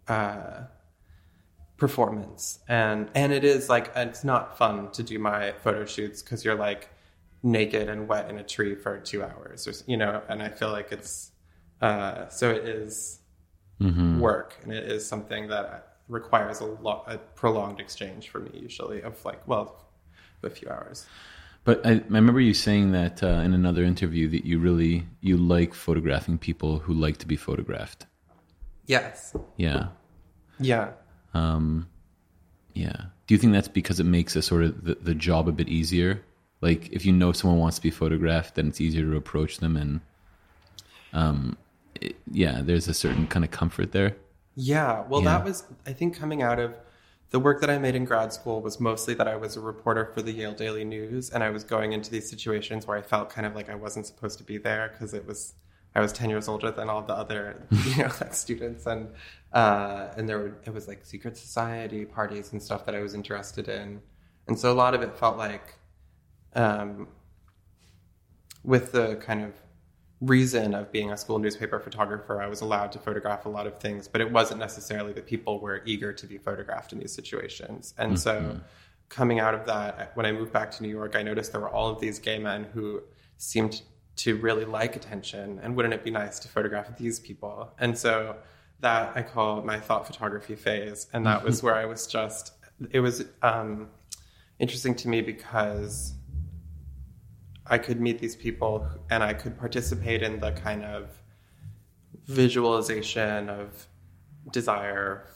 uh, 0.09 0.63
performance. 1.77 2.61
And 2.69 3.11
and 3.15 3.33
it 3.33 3.45
is 3.45 3.69
like 3.69 3.93
it's 3.97 4.25
not 4.25 4.57
fun 4.59 4.91
to 4.93 5.03
do 5.03 5.19
my 5.19 5.53
photo 5.53 5.85
shoots 5.85 6.23
because 6.23 6.45
you're 6.45 6.55
like 6.55 6.91
naked 7.45 7.89
and 7.89 8.09
wet 8.09 8.31
in 8.31 8.39
a 8.39 8.43
tree 8.43 8.75
for 8.75 8.99
two 8.99 9.23
hours 9.23 9.69
or 9.69 9.73
you 9.87 9.99
know 9.99 10.23
and 10.31 10.43
i 10.43 10.49
feel 10.49 10.73
like 10.73 10.91
it's 10.91 11.31
uh 11.83 12.27
so 12.29 12.51
it 12.51 12.67
is 12.67 13.21
work 14.19 14.57
and 14.63 14.73
it 14.73 14.91
is 14.91 15.07
something 15.07 15.49
that 15.49 15.99
requires 16.09 16.61
a 16.61 16.65
lot 16.65 17.05
a 17.07 17.19
prolonged 17.19 17.81
exchange 17.81 18.31
for 18.31 18.41
me 18.41 18.51
usually 18.55 19.03
of 19.03 19.23
like 19.27 19.47
well 19.47 19.85
a 20.43 20.51
few 20.51 20.69
hours. 20.69 21.07
But 21.65 21.85
I, 21.87 21.93
I 21.93 22.03
remember 22.09 22.41
you 22.41 22.53
saying 22.53 22.93
that 22.93 23.23
uh, 23.23 23.41
in 23.47 23.55
another 23.55 23.85
interview 23.85 24.29
that 24.29 24.45
you 24.45 24.59
really 24.59 25.07
you 25.23 25.39
like 25.39 25.73
photographing 25.73 26.37
people 26.37 26.79
who 26.79 26.93
like 26.93 27.17
to 27.19 27.27
be 27.27 27.37
photographed. 27.37 28.07
yes. 28.87 29.35
Yeah, 29.57 29.89
yeah 30.61 30.91
um, 31.35 31.89
yeah. 32.75 32.97
Do 33.27 33.35
you 33.35 33.39
think 33.39 33.53
that's 33.53 33.69
because 33.69 34.01
it 34.01 34.05
makes 34.05 34.37
a 34.37 34.43
sort 34.43 34.65
of 34.65 34.85
the, 34.85 34.95
the 34.97 35.15
job 35.15 35.49
a 35.49 35.53
bit 35.53 35.69
easier? 35.69 36.23
Like 36.61 36.91
if 36.93 37.05
you 37.05 37.13
know 37.13 37.33
someone 37.33 37.59
wants 37.59 37.77
to 37.77 37.83
be 37.83 37.91
photographed, 37.91 38.55
then 38.55 38.69
it's 38.69 38.81
easier 38.81 39.03
to 39.05 39.17
approach 39.17 39.59
them, 39.59 39.77
and 39.77 40.01
um, 41.13 41.57
it- 42.01 42.17
yeah, 42.31 42.61
there's 42.63 42.89
a 42.89 42.95
certain 42.95 43.27
kind 43.27 43.45
of 43.45 43.51
comfort 43.51 43.93
there. 43.93 44.17
Yeah, 44.57 45.05
well, 45.09 45.23
Yeah. 45.23 45.39
that 45.39 45.45
was, 45.45 45.65
I 45.87 45.93
think, 45.93 46.17
coming 46.17 46.43
out 46.43 46.59
of 46.59 46.75
the 47.31 47.41
work 47.41 47.61
that 47.61 47.71
I 47.71 47.79
made 47.79 47.95
in 47.97 48.05
grad 48.05 48.33
school 48.33 48.61
was 48.63 48.79
mostly 48.79 49.15
that 49.15 49.27
I 49.27 49.35
was 49.37 49.57
a 49.57 49.61
reporter 49.61 50.05
for 50.15 50.23
the 50.23 50.31
Yale 50.33 50.55
Daily 50.55 50.85
News, 50.85 51.31
and 51.31 51.43
I 51.43 51.51
was 51.51 51.65
going 51.65 51.93
into 51.93 52.11
these 52.11 52.29
situations 52.31 52.87
where 52.87 52.97
I 52.97 53.03
felt 53.03 53.31
kind 53.31 53.47
of 53.47 53.55
like 53.57 53.69
I 53.69 53.75
wasn't 53.75 54.07
supposed 54.07 54.39
to 54.39 54.45
be 54.45 54.57
there 54.59 54.91
because 54.93 55.13
it 55.15 55.27
was 55.27 55.55
I 55.95 56.01
was 56.01 56.13
ten 56.13 56.31
years 56.31 56.49
older 56.49 56.71
than 56.71 56.89
all 56.89 57.03
the 57.03 57.15
other 57.15 57.67
you 57.71 57.97
know 57.99 58.11
like 58.21 58.35
students, 58.47 58.87
and 58.87 59.09
uh, 59.53 60.09
and 60.17 60.29
there 60.29 60.39
were, 60.39 60.59
it 60.65 60.73
was 60.73 60.89
like 60.89 61.05
secret 61.05 61.37
society 61.37 62.05
parties 62.05 62.53
and 62.53 62.63
stuff 62.63 62.85
that 62.87 62.95
I 62.95 63.01
was 63.01 63.15
interested 63.15 63.69
in, 63.69 64.01
and 64.49 64.59
so 64.59 64.73
a 64.73 64.75
lot 64.75 64.95
of 64.95 65.03
it 65.03 65.17
felt 65.17 65.37
like 65.37 65.75
um, 66.55 67.09
with 68.63 68.93
the 68.93 69.17
kind 69.17 69.45
of 69.45 69.53
reason 70.21 70.75
of 70.75 70.91
being 70.91 71.11
a 71.11 71.17
school 71.17 71.39
newspaper 71.39 71.79
photographer, 71.79 72.41
I 72.41 72.47
was 72.47 72.61
allowed 72.61 72.93
to 72.93 72.99
photograph 72.99 73.47
a 73.47 73.49
lot 73.49 73.67
of 73.67 73.79
things, 73.79 74.09
but 74.09 74.21
it 74.21 74.31
wasn't 74.31 74.61
necessarily 74.61 75.13
that 75.13 75.27
people 75.27 75.61
were 75.61 75.83
eager 75.85 76.13
to 76.13 76.27
be 76.27 76.39
photographed 76.39 76.93
in 76.93 76.99
these 76.99 77.13
situations. 77.13 77.95
And 77.99 78.19
so, 78.19 78.61
coming 79.09 79.39
out 79.39 79.55
of 79.55 79.67
that, 79.67 80.13
when 80.15 80.27
I 80.27 80.33
moved 80.33 80.53
back 80.53 80.71
to 80.73 80.83
New 80.83 80.89
York, 80.89 81.15
I 81.15 81.23
noticed 81.23 81.53
there 81.53 81.61
were 81.61 81.69
all 81.69 81.89
of 81.89 82.01
these 82.01 82.19
gay 82.19 82.39
men 82.39 82.65
who 82.73 83.03
seemed 83.37 83.83
to 84.17 84.37
really 84.37 84.65
like 84.65 84.97
attention, 84.97 85.61
and 85.63 85.77
wouldn't 85.77 85.95
it 85.95 86.05
be 86.05 86.11
nice 86.11 86.39
to 86.41 86.49
photograph 86.49 86.97
these 86.97 87.19
people? 87.21 87.73
And 87.79 87.97
so, 87.99 88.37
that 88.81 89.17
I 89.17 89.23
call 89.23 89.63
my 89.63 89.81
thought 89.81 90.07
photography 90.07 90.57
phase, 90.57 91.07
and 91.13 91.27
that 91.27 91.43
was 91.43 91.63
where 91.63 91.75
I 91.75 91.87
was 91.87 92.07
just, 92.07 92.53
it 92.91 93.01
was 93.01 93.25
um, 93.43 93.89
interesting 94.59 94.95
to 94.97 95.09
me 95.09 95.23
because 95.23 96.15
I 97.67 97.79
could 97.79 98.01
meet 98.01 98.19
these 98.19 98.37
people 98.37 98.87
and 99.11 99.23
I 99.23 99.33
could 99.33 99.59
participate 99.59 100.23
in 100.23 100.39
the 100.41 100.53
kind 100.53 100.85
of 100.85 101.09
visualization 102.27 103.49
of 103.49 103.87
desire 104.51 105.29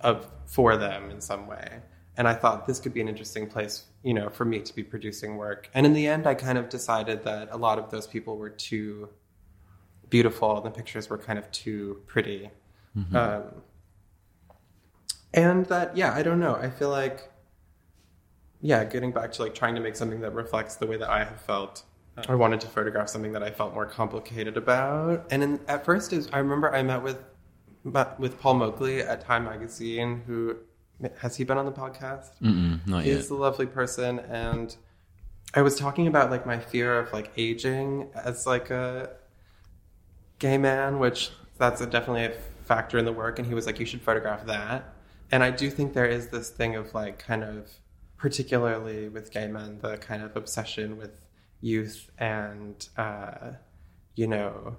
of 0.00 0.28
for 0.46 0.76
them 0.76 1.10
in 1.10 1.20
some 1.20 1.46
way. 1.46 1.80
And 2.16 2.28
I 2.28 2.34
thought 2.34 2.66
this 2.66 2.78
could 2.78 2.94
be 2.94 3.00
an 3.00 3.08
interesting 3.08 3.48
place, 3.48 3.84
you 4.02 4.14
know, 4.14 4.28
for 4.28 4.44
me 4.44 4.60
to 4.60 4.74
be 4.74 4.84
producing 4.84 5.36
work. 5.36 5.68
And 5.74 5.84
in 5.84 5.92
the 5.92 6.06
end, 6.06 6.26
I 6.26 6.34
kind 6.34 6.58
of 6.58 6.68
decided 6.68 7.24
that 7.24 7.48
a 7.50 7.56
lot 7.56 7.78
of 7.78 7.90
those 7.90 8.06
people 8.06 8.36
were 8.36 8.50
too 8.50 9.08
beautiful. 10.10 10.60
The 10.60 10.70
pictures 10.70 11.10
were 11.10 11.18
kind 11.18 11.38
of 11.38 11.50
too 11.50 12.02
pretty. 12.06 12.50
Um, 13.12 13.42
and 15.32 15.66
that, 15.66 15.96
yeah, 15.96 16.14
I 16.14 16.22
don't 16.22 16.38
know. 16.38 16.54
I 16.54 16.70
feel 16.70 16.90
like 16.90 17.28
yeah, 18.64 18.82
getting 18.82 19.12
back 19.12 19.30
to 19.32 19.42
like 19.42 19.54
trying 19.54 19.74
to 19.74 19.80
make 19.82 19.94
something 19.94 20.20
that 20.20 20.32
reflects 20.32 20.76
the 20.76 20.86
way 20.86 20.96
that 20.96 21.10
I 21.10 21.22
have 21.22 21.38
felt. 21.42 21.82
I 22.28 22.34
wanted 22.34 22.62
to 22.62 22.66
photograph 22.66 23.10
something 23.10 23.32
that 23.32 23.42
I 23.42 23.50
felt 23.50 23.74
more 23.74 23.84
complicated 23.84 24.56
about. 24.56 25.26
And 25.30 25.42
in, 25.42 25.60
at 25.68 25.84
first, 25.84 26.14
is 26.14 26.30
I 26.32 26.38
remember 26.38 26.74
I 26.74 26.82
met 26.82 27.02
with 27.02 27.18
met 27.84 28.18
with 28.18 28.40
Paul 28.40 28.54
Moakley 28.54 29.06
at 29.06 29.20
Time 29.20 29.44
Magazine. 29.44 30.22
Who 30.26 30.56
has 31.18 31.36
he 31.36 31.44
been 31.44 31.58
on 31.58 31.66
the 31.66 31.72
podcast? 31.72 32.30
Mm-mm, 32.42 32.86
not 32.86 33.04
yet. 33.04 33.16
He's 33.16 33.30
a 33.30 33.34
lovely 33.34 33.66
person, 33.66 34.18
and 34.20 34.74
I 35.54 35.62
was 35.62 35.76
talking 35.76 36.06
about 36.06 36.30
like 36.30 36.46
my 36.46 36.58
fear 36.58 36.98
of 36.98 37.12
like 37.12 37.30
aging 37.36 38.10
as 38.14 38.46
like 38.46 38.70
a 38.70 39.10
gay 40.38 40.58
man, 40.58 40.98
which 40.98 41.30
that's 41.58 41.80
a, 41.80 41.86
definitely 41.86 42.24
a 42.24 42.32
factor 42.64 42.98
in 42.98 43.04
the 43.04 43.12
work. 43.12 43.38
And 43.38 43.46
he 43.46 43.54
was 43.54 43.66
like, 43.66 43.78
"You 43.78 43.86
should 43.86 44.02
photograph 44.02 44.46
that." 44.46 44.94
And 45.30 45.42
I 45.42 45.50
do 45.50 45.70
think 45.70 45.94
there 45.94 46.06
is 46.06 46.28
this 46.28 46.50
thing 46.50 46.76
of 46.76 46.94
like 46.94 47.18
kind 47.18 47.42
of, 47.42 47.70
particularly 48.16 49.08
with 49.08 49.32
gay 49.32 49.46
men, 49.48 49.78
the 49.80 49.96
kind 49.96 50.22
of 50.22 50.36
obsession 50.36 50.96
with 50.96 51.26
youth 51.60 52.10
and, 52.18 52.88
uh, 52.96 53.52
you 54.14 54.26
know, 54.26 54.76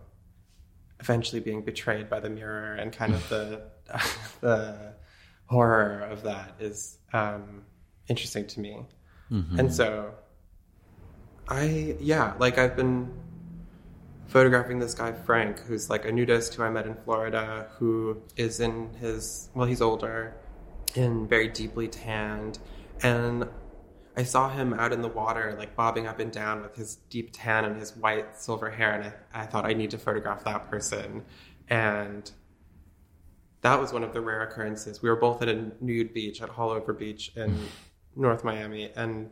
eventually 0.99 1.41
being 1.41 1.61
betrayed 1.61 2.09
by 2.09 2.19
the 2.19 2.29
mirror 2.29 2.73
and 2.73 2.93
kind 2.93 3.13
of 3.13 3.27
the 3.29 3.63
the 4.41 4.93
horror 5.47 5.99
of 6.01 6.23
that 6.23 6.55
is 6.59 6.97
um, 7.13 7.63
interesting 8.07 8.47
to 8.47 8.59
me. 8.59 8.85
And 9.59 9.73
so 9.73 10.13
I, 11.47 11.95
yeah, 11.99 12.33
like 12.39 12.57
I've 12.57 12.75
been 12.75 13.11
photographing 14.27 14.79
this 14.79 14.93
guy, 14.93 15.11
Frank, 15.11 15.59
who's 15.59 15.89
like 15.89 16.05
a 16.05 16.11
nudist 16.11 16.55
who 16.55 16.63
I 16.63 16.69
met 16.69 16.85
in 16.85 16.95
Florida, 16.95 17.67
who 17.77 18.21
is 18.37 18.59
in 18.59 18.93
his, 18.95 19.49
well, 19.53 19.67
he's 19.67 19.81
older 19.81 20.35
and 20.95 21.29
very 21.29 21.47
deeply 21.47 21.87
tanned. 21.87 22.59
And 23.01 23.47
I 24.17 24.23
saw 24.23 24.49
him 24.49 24.73
out 24.73 24.93
in 24.93 25.01
the 25.01 25.09
water, 25.09 25.55
like 25.57 25.75
bobbing 25.75 26.07
up 26.07 26.19
and 26.19 26.31
down 26.31 26.61
with 26.61 26.75
his 26.75 26.95
deep 27.09 27.31
tan 27.33 27.65
and 27.65 27.77
his 27.79 27.95
white 27.95 28.37
silver 28.37 28.69
hair. 28.71 28.93
And 28.93 29.13
I, 29.33 29.43
I 29.43 29.45
thought 29.45 29.65
I 29.65 29.73
need 29.73 29.91
to 29.91 29.97
photograph 29.97 30.43
that 30.45 30.69
person. 30.69 31.23
And 31.69 32.31
that 33.65 33.81
was 33.81 33.91
one 33.91 34.03
of 34.03 34.13
the 34.13 34.21
rare 34.21 34.43
occurrences. 34.43 35.01
We 35.01 35.09
were 35.09 35.15
both 35.15 35.41
at 35.41 35.49
a 35.49 35.71
nude 35.81 36.13
beach 36.13 36.39
at 36.39 36.49
Haulover 36.49 36.95
Beach 36.97 37.31
in 37.35 37.57
North 38.15 38.43
Miami, 38.43 38.91
and 38.95 39.31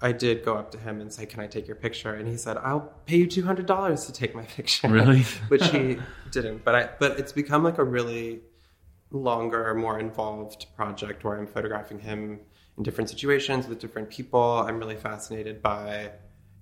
I 0.00 0.10
did 0.12 0.42
go 0.42 0.56
up 0.56 0.70
to 0.72 0.78
him 0.78 1.02
and 1.02 1.12
say, 1.12 1.26
"Can 1.26 1.40
I 1.40 1.46
take 1.46 1.66
your 1.66 1.76
picture?" 1.76 2.14
And 2.14 2.26
he 2.26 2.38
said, 2.38 2.56
"I'll 2.56 2.94
pay 3.04 3.18
you 3.18 3.26
two 3.26 3.44
hundred 3.44 3.66
dollars 3.66 4.06
to 4.06 4.12
take 4.12 4.34
my 4.34 4.44
picture." 4.58 4.88
Really? 4.88 5.20
Which 5.48 5.66
he 5.66 5.98
didn't. 6.30 6.64
But 6.64 6.74
I. 6.74 6.88
But 6.98 7.18
it's 7.20 7.32
become 7.32 7.62
like 7.62 7.76
a 7.76 7.84
really 7.84 8.40
longer, 9.10 9.74
more 9.74 10.00
involved 10.00 10.66
project 10.74 11.22
where 11.22 11.38
I'm 11.38 11.46
photographing 11.46 11.98
him 11.98 12.40
in 12.78 12.82
different 12.82 13.10
situations 13.10 13.68
with 13.68 13.80
different 13.80 14.08
people. 14.08 14.64
I'm 14.66 14.78
really 14.78 14.96
fascinated 14.96 15.60
by 15.60 16.12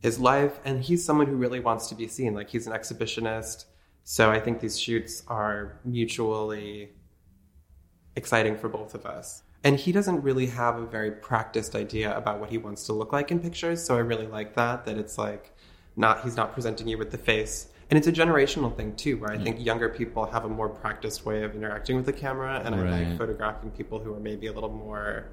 his 0.01 0.19
life, 0.19 0.59
and 0.65 0.83
he's 0.83 1.05
someone 1.05 1.29
who 1.29 1.37
really 1.37 1.61
wants 1.61 1.89
to 1.91 1.95
be 1.95 2.09
seen. 2.09 2.35
Like 2.35 2.51
he's 2.51 2.67
an 2.67 2.73
exhibitionist. 2.73 3.67
So 4.03 4.33
I 4.33 4.41
think 4.41 4.59
these 4.59 4.77
shoots 4.77 5.23
are 5.29 5.79
mutually 5.85 6.91
exciting 8.17 8.57
for 8.57 8.69
both 8.69 8.95
of 8.95 9.07
us. 9.07 9.43
And 9.65 9.77
he 9.79 9.93
doesn't 9.93 10.23
really 10.23 10.47
have 10.47 10.77
a 10.77 10.87
very 10.87 11.13
practiced 11.13 11.75
idea 11.77 12.17
about 12.17 12.41
what 12.41 12.51
he 12.51 12.59
wants 12.59 12.85
to 12.87 12.93
look 12.93 13.13
like 13.13 13.31
in 13.31 13.39
pictures, 13.41 13.83
so 13.85 13.95
I 13.95 14.01
really 14.01 14.27
like 14.27 14.55
that 14.57 14.85
that 14.87 14.99
it's 14.99 15.19
like 15.19 15.53
not 15.97 16.23
he's 16.25 16.37
not 16.37 16.53
presenting 16.53 16.89
you 16.89 16.99
with 16.99 17.11
the 17.13 17.19
face. 17.19 17.69
And 17.91 17.99
it's 17.99 18.07
a 18.09 18.13
generational 18.13 18.75
thing 18.75 18.97
too, 18.97 19.19
where 19.19 19.31
I 19.31 19.37
think 19.39 19.63
younger 19.65 19.89
people 19.91 20.25
have 20.27 20.45
a 20.47 20.49
more 20.49 20.69
practiced 20.71 21.27
way 21.27 21.43
of 21.45 21.55
interacting 21.55 21.95
with 21.97 22.07
the 22.07 22.13
camera 22.13 22.63
and 22.65 22.75
I 22.75 22.79
like 23.09 23.19
photographing 23.19 23.71
people 23.71 23.99
who 23.99 24.15
are 24.15 24.21
maybe 24.21 24.47
a 24.47 24.53
little 24.53 24.71
more 24.73 25.27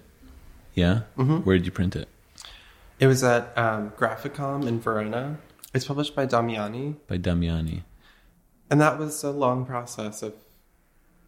Yeah? 0.75 1.03
Mm-hmm. 1.17 1.39
Where 1.39 1.57
did 1.57 1.67
you 1.67 1.73
print 1.73 1.97
it? 1.97 2.09
It 2.99 3.07
was 3.07 3.25
at 3.25 3.57
um, 3.57 3.91
Graphicom 3.91 4.67
in 4.67 4.81
Verona. 4.81 5.39
It's 5.73 5.87
published 5.87 6.15
by 6.15 6.27
Damiani. 6.27 6.97
By 7.09 7.19
Damiani. 7.19 7.83
And 8.71 8.81
that 8.81 8.99
was 8.99 9.25
a 9.25 9.31
long 9.31 9.67
process 9.67 10.23
of 10.23 10.35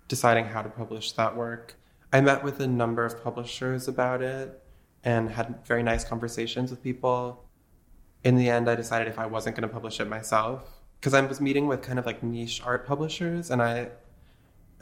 deciding 0.09 0.47
how 0.47 0.63
to 0.63 0.69
publish 0.69 1.13
that 1.13 1.37
work. 1.37 1.75
I 2.13 2.21
met 2.21 2.45
with 2.45 2.61
a 2.61 2.67
number 2.67 3.05
of 3.05 3.23
publishers 3.23 3.89
about 3.89 4.23
it 4.23 4.63
and 5.03 5.31
had 5.31 5.67
very 5.67 5.83
nice 5.83 6.05
conversations 6.05 6.71
with 6.71 6.83
people. 6.83 7.45
In 8.25 8.37
the 8.37 8.49
end, 8.49 8.71
I 8.71 8.75
decided 8.75 9.09
if 9.09 9.19
I 9.19 9.27
wasn't 9.27 9.57
going 9.57 9.69
to 9.69 9.73
publish 9.73 10.01
it 10.01 10.09
myself, 10.09 10.69
because 10.99 11.15
I 11.15 11.21
was 11.21 11.41
meeting 11.41 11.67
with 11.67 11.83
kind 11.83 11.99
of 11.99 12.07
like 12.07 12.23
niche 12.23 12.63
art 12.65 12.87
publishers, 12.87 13.51
and 13.51 13.61
I 13.63 13.91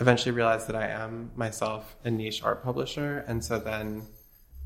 eventually 0.00 0.32
realized 0.32 0.68
that 0.68 0.76
I 0.76 0.88
am 0.88 1.30
myself 1.36 1.96
a 2.04 2.10
niche 2.10 2.42
art 2.42 2.62
publisher. 2.62 3.24
And 3.26 3.44
so 3.44 3.58
then, 3.58 4.02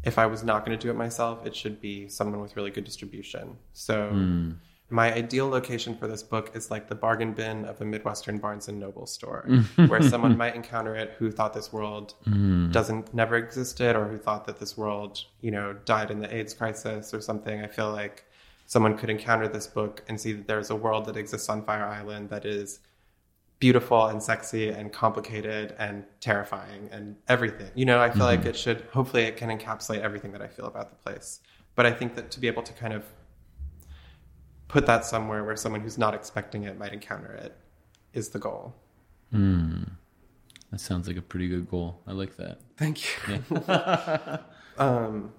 if 0.05 0.19
I 0.19 0.27
was 0.27 0.45
not 0.45 0.65
going 0.65 0.79
to 0.79 0.83
do 0.83 0.91
it 0.91 0.95
myself, 0.97 1.45
it 1.47 1.55
should 1.55 1.81
be 1.81 2.09
someone 2.09 2.41
with 2.41 2.57
really 2.57 2.71
good 2.71 2.85
distribution. 2.85 3.57
So. 3.73 4.11
Hmm. 4.11 4.51
My 4.91 5.13
ideal 5.13 5.51
location 5.51 5.95
for 5.95 6.07
this 6.07 6.23
book 6.23 6.53
is 6.55 6.71
like 6.71 6.89
the 6.89 6.95
bargain 6.95 7.35
bin 7.35 7.67
of 7.67 7.79
a 7.83 7.85
Midwestern 7.85 8.39
Barnes 8.39 8.69
and 8.69 8.81
Noble 8.81 9.07
store, 9.07 9.47
where 9.89 10.01
someone 10.01 10.35
might 10.35 10.55
encounter 10.55 10.97
it 10.97 11.15
who 11.19 11.31
thought 11.31 11.53
this 11.53 11.75
world 11.75 12.15
hmm. 12.25 12.71
doesn't 12.71 13.13
never 13.13 13.37
existed, 13.37 13.97
or 13.97 14.09
who 14.09 14.17
thought 14.17 14.47
that 14.47 14.59
this 14.59 14.79
world, 14.79 15.23
you 15.43 15.51
know, 15.51 15.75
died 15.85 16.11
in 16.11 16.21
the 16.21 16.35
AIDS 16.35 16.55
crisis 16.55 17.13
or 17.13 17.21
something. 17.21 17.61
I 17.61 17.67
feel 17.67 17.93
like 17.93 18.25
someone 18.65 18.97
could 18.97 19.11
encounter 19.11 19.47
this 19.47 19.67
book 19.67 20.05
and 20.09 20.21
see 20.21 20.33
that 20.33 20.47
there's 20.47 20.71
a 20.71 20.77
world 20.77 21.05
that 21.05 21.19
exists 21.19 21.51
on 21.51 21.65
Fire 21.65 21.87
Island 21.87 22.31
that 22.31 22.47
is 22.47 22.81
beautiful 23.59 24.07
and 24.07 24.23
sexy 24.23 24.68
and 24.68 24.92
complicated 24.92 25.75
and 25.79 26.05
terrifying 26.21 26.88
and 26.92 27.16
everything. 27.29 27.71
You 27.75 27.85
know, 27.87 28.01
I 28.01 28.11
feel 28.11 28.25
like 28.25 28.40
mm-hmm. 28.40 28.51
it 28.51 28.57
should. 28.57 28.83
Hopefully, 28.92 29.25
it 29.25 29.37
can 29.37 29.57
encapsulate 29.57 30.01
everything 30.01 30.33
that 30.33 30.42
I 30.42 30.47
feel 30.47 30.66
about 30.66 30.90
the 30.90 30.97
place. 30.97 31.40
But 31.75 31.87
I 31.87 31.92
think 31.92 32.14
that 32.16 32.31
to 32.33 32.40
be 32.40 32.47
able 32.47 32.62
to 32.62 32.73
kind 32.73 32.92
of 32.92 33.05
put 34.68 34.87
that 34.87 35.05
somewhere 35.05 35.44
where 35.44 35.57
someone 35.57 35.81
who's 35.81 35.99
not 35.99 36.14
expecting 36.14 36.64
it 36.64 36.79
might 36.79 36.92
encounter 36.92 37.33
it 37.33 37.57
is 38.12 38.29
the 38.29 38.38
goal. 38.38 38.75
Hmm. 39.33 39.85
That 40.71 40.81
sounds 40.81 41.09
like 41.09 41.16
a 41.16 41.23
pretty 41.23 41.49
good 41.49 41.68
goal. 41.68 42.01
I 42.07 42.12
like 42.12 42.37
that. 42.37 42.59
Thank 42.77 43.03
you. 43.27 43.42
um, 44.79 45.33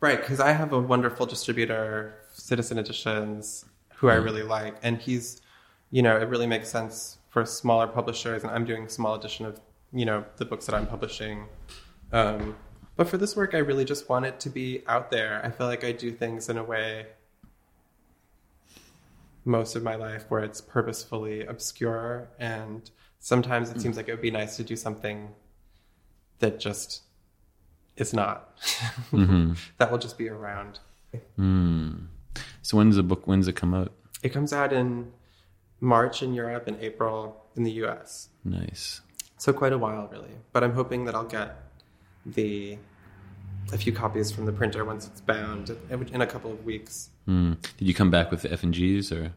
right, 0.00 0.20
because 0.20 0.40
I 0.40 0.52
have 0.52 0.72
a 0.72 0.80
wonderful 0.80 1.24
distributor, 1.26 2.16
Citizen 2.32 2.78
Editions, 2.78 3.64
who 3.94 4.08
I 4.08 4.16
mm. 4.16 4.24
really 4.24 4.42
like, 4.42 4.74
and 4.82 5.00
he's, 5.00 5.41
you 5.92 6.02
know, 6.02 6.16
it 6.16 6.28
really 6.28 6.48
makes 6.48 6.68
sense 6.68 7.18
for 7.28 7.46
smaller 7.46 7.86
publishers, 7.86 8.42
and 8.42 8.50
I'm 8.50 8.64
doing 8.64 8.86
a 8.86 8.90
small 8.90 9.14
edition 9.14 9.46
of, 9.46 9.60
you 9.92 10.04
know, 10.04 10.24
the 10.38 10.44
books 10.44 10.66
that 10.66 10.74
I'm 10.74 10.86
publishing. 10.86 11.46
Um, 12.12 12.56
but 12.96 13.08
for 13.08 13.16
this 13.18 13.36
work, 13.36 13.54
I 13.54 13.58
really 13.58 13.84
just 13.84 14.08
want 14.08 14.24
it 14.24 14.40
to 14.40 14.50
be 14.50 14.82
out 14.88 15.10
there. 15.10 15.40
I 15.44 15.50
feel 15.50 15.68
like 15.68 15.84
I 15.84 15.92
do 15.92 16.10
things 16.10 16.48
in 16.48 16.58
a 16.58 16.64
way 16.64 17.06
most 19.44 19.76
of 19.76 19.82
my 19.82 19.94
life 19.94 20.24
where 20.28 20.42
it's 20.42 20.60
purposefully 20.60 21.44
obscure 21.46 22.28
and 22.38 22.90
sometimes 23.18 23.70
it 23.70 23.76
mm. 23.76 23.82
seems 23.82 23.96
like 23.96 24.08
it 24.08 24.12
would 24.12 24.22
be 24.22 24.30
nice 24.30 24.56
to 24.56 24.64
do 24.64 24.76
something 24.76 25.30
that 26.38 26.60
just 26.60 27.02
is 27.96 28.12
not 28.12 28.56
mm-hmm. 29.10 29.52
that 29.78 29.90
will 29.90 29.98
just 29.98 30.16
be 30.16 30.28
around 30.28 30.78
hmm. 31.36 31.92
So 32.62 32.76
when 32.76 32.88
does 32.88 32.96
the 32.96 33.02
book 33.02 33.26
When's 33.26 33.48
it 33.48 33.56
come 33.56 33.74
out? 33.74 33.92
it 34.22 34.30
comes 34.32 34.52
out 34.52 34.72
in 34.72 35.10
march 35.82 36.22
in 36.22 36.32
europe 36.32 36.66
and 36.68 36.76
april 36.80 37.44
in 37.56 37.64
the 37.64 37.72
us 37.72 38.28
Nice. 38.44 39.00
so 39.36 39.52
quite 39.52 39.72
a 39.74 39.78
while 39.78 40.08
really 40.10 40.30
but 40.52 40.62
i'm 40.64 40.72
hoping 40.72 41.04
that 41.06 41.14
i'll 41.14 41.24
get 41.38 41.56
the 42.24 42.78
a 43.72 43.78
few 43.78 43.92
copies 43.92 44.30
from 44.32 44.46
the 44.46 44.52
printer 44.52 44.84
once 44.84 45.06
it's 45.06 45.20
bound 45.20 45.76
in 45.90 46.20
a 46.22 46.26
couple 46.26 46.50
of 46.52 46.64
weeks 46.64 47.10
Hmm. 47.26 47.52
Did 47.78 47.86
you 47.86 47.94
come 47.94 48.10
back 48.10 48.32
with 48.32 48.42
the 48.42 48.50
F 48.52 48.64
and 48.64 48.74
G's 48.74 49.12
or? 49.12 49.30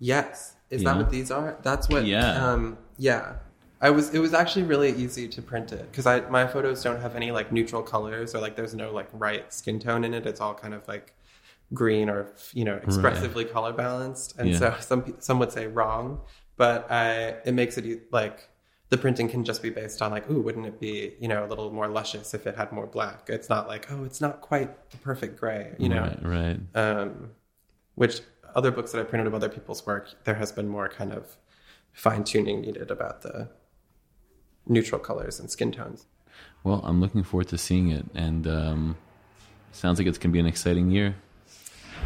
Yes. 0.00 0.56
Is 0.70 0.82
Yeah. 0.82 0.90
that 0.92 0.96
what 0.98 1.10
these 1.10 1.30
are? 1.30 1.56
That's 1.62 1.88
what. 1.88 2.04
Yeah. 2.04 2.44
Um, 2.44 2.78
yeah. 2.98 3.34
I 3.80 3.90
was. 3.90 4.12
It 4.12 4.18
was 4.18 4.34
actually 4.34 4.64
really 4.64 4.90
easy 4.90 5.28
to 5.28 5.40
print 5.40 5.72
it 5.72 5.88
because 5.90 6.04
I 6.04 6.20
my 6.28 6.48
photos 6.48 6.82
don't 6.82 7.00
have 7.00 7.14
any 7.14 7.30
like 7.30 7.52
neutral 7.52 7.80
colors 7.82 8.34
or 8.34 8.40
like 8.40 8.56
there's 8.56 8.74
no 8.74 8.92
like 8.92 9.08
right 9.12 9.52
skin 9.52 9.78
tone 9.78 10.02
in 10.02 10.14
it. 10.14 10.26
It's 10.26 10.40
all 10.40 10.52
kind 10.54 10.74
of 10.74 10.86
like 10.88 11.14
green 11.72 12.08
or 12.08 12.32
you 12.52 12.64
know 12.64 12.74
expressively 12.82 13.44
color 13.44 13.72
balanced. 13.72 14.38
And 14.38 14.50
Yeah. 14.50 14.58
so 14.58 14.74
some 14.80 15.16
some 15.20 15.38
would 15.38 15.52
say 15.52 15.66
wrong, 15.66 16.20
but 16.56 16.90
I 16.90 17.36
it 17.44 17.52
makes 17.54 17.78
it 17.78 18.12
like 18.12 18.48
the 18.90 18.98
printing 18.98 19.28
can 19.28 19.44
just 19.44 19.62
be 19.62 19.70
based 19.70 20.02
on 20.02 20.10
like, 20.12 20.30
ooh, 20.30 20.40
wouldn't 20.42 20.66
it 20.66 20.78
be 20.80 21.14
you 21.20 21.28
know 21.28 21.44
a 21.44 21.48
little 21.48 21.72
more 21.72 21.88
luscious 21.88 22.34
if 22.34 22.46
it 22.46 22.56
had 22.56 22.70
more 22.72 22.86
black? 22.86 23.28
It's 23.28 23.48
not 23.48 23.66
like 23.68 23.90
oh, 23.90 24.04
it's 24.04 24.20
not 24.20 24.40
quite 24.40 24.90
the 24.90 24.96
perfect 24.98 25.38
gray, 25.40 25.74
you 25.78 25.88
know 25.88 26.02
Right. 26.02 26.22
Right. 26.22 26.60
um, 26.74 27.30
which 27.94 28.20
other 28.54 28.70
books 28.70 28.92
that 28.92 29.00
I 29.00 29.04
printed 29.04 29.26
of 29.26 29.34
other 29.34 29.48
people's 29.48 29.84
work, 29.84 30.24
there 30.24 30.36
has 30.36 30.52
been 30.52 30.68
more 30.68 30.88
kind 30.88 31.12
of 31.12 31.36
fine 31.92 32.22
tuning 32.24 32.60
needed 32.60 32.90
about 32.90 33.22
the 33.22 33.48
neutral 34.66 35.00
colors 35.00 35.40
and 35.40 35.50
skin 35.50 35.72
tones. 35.72 36.06
Well, 36.62 36.80
I'm 36.84 37.00
looking 37.00 37.22
forward 37.22 37.48
to 37.48 37.58
seeing 37.58 37.90
it, 37.90 38.06
and 38.14 38.46
um, 38.46 38.96
sounds 39.72 39.98
like 39.98 40.06
it's 40.08 40.18
gonna 40.18 40.32
be 40.32 40.38
an 40.40 40.46
exciting 40.46 40.90
year. 40.90 41.16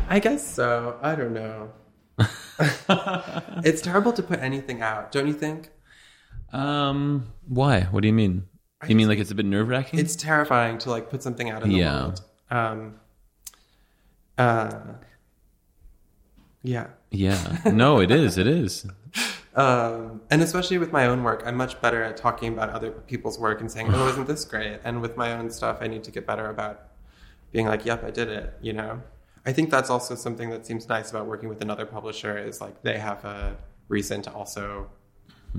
I 0.08 0.18
guess 0.20 0.46
so. 0.46 0.98
I 1.02 1.14
don't 1.14 1.32
know. 1.32 1.70
it's 3.64 3.80
terrible 3.82 4.12
to 4.12 4.22
put 4.22 4.40
anything 4.40 4.82
out, 4.82 5.12
don't 5.12 5.26
you 5.26 5.34
think? 5.34 5.70
Um, 6.52 7.28
why? 7.46 7.82
What 7.82 8.00
do 8.02 8.08
you 8.08 8.14
mean? 8.14 8.44
You 8.86 8.94
mean 8.96 9.08
like 9.08 9.18
it's 9.18 9.30
a 9.30 9.34
bit 9.34 9.46
nerve 9.46 9.68
wracking? 9.68 9.98
It's 9.98 10.16
terrifying 10.16 10.78
to 10.78 10.90
like 10.90 11.10
put 11.10 11.22
something 11.22 11.50
out 11.50 11.62
in 11.62 11.70
the 11.70 11.76
Yeah. 11.78 12.00
world. 12.02 12.22
Um, 12.50 12.94
uh, 14.38 14.70
yeah. 16.62 16.88
Yeah. 17.10 17.58
No, 17.66 18.00
it 18.00 18.10
is. 18.10 18.38
It 18.38 18.46
is. 18.46 18.86
Um, 19.54 20.20
and 20.30 20.40
especially 20.40 20.78
with 20.78 20.92
my 20.92 21.06
own 21.06 21.24
work, 21.24 21.42
I'm 21.44 21.56
much 21.56 21.80
better 21.80 22.00
at 22.04 22.16
talking 22.16 22.52
about 22.52 22.70
other 22.70 22.92
people's 22.92 23.40
work 23.40 23.60
and 23.60 23.68
saying, 23.68 23.92
"Oh, 23.92 24.06
isn't 24.08 24.28
this 24.28 24.44
great?" 24.44 24.78
And 24.84 25.02
with 25.02 25.16
my 25.16 25.32
own 25.32 25.50
stuff, 25.50 25.78
I 25.80 25.88
need 25.88 26.04
to 26.04 26.12
get 26.12 26.24
better 26.28 26.48
about 26.48 26.80
being 27.50 27.66
like, 27.66 27.84
"Yep, 27.84 28.04
I 28.04 28.10
did 28.12 28.28
it." 28.28 28.54
You 28.62 28.74
know. 28.74 29.02
I 29.46 29.52
think 29.52 29.70
that's 29.70 29.90
also 29.90 30.14
something 30.14 30.50
that 30.50 30.66
seems 30.66 30.88
nice 30.88 31.10
about 31.10 31.26
working 31.26 31.48
with 31.48 31.62
another 31.62 31.86
publisher 31.86 32.36
is 32.38 32.60
like 32.60 32.82
they 32.82 32.98
have 32.98 33.24
a 33.24 33.56
reason 33.88 34.22
to 34.22 34.32
also 34.32 34.90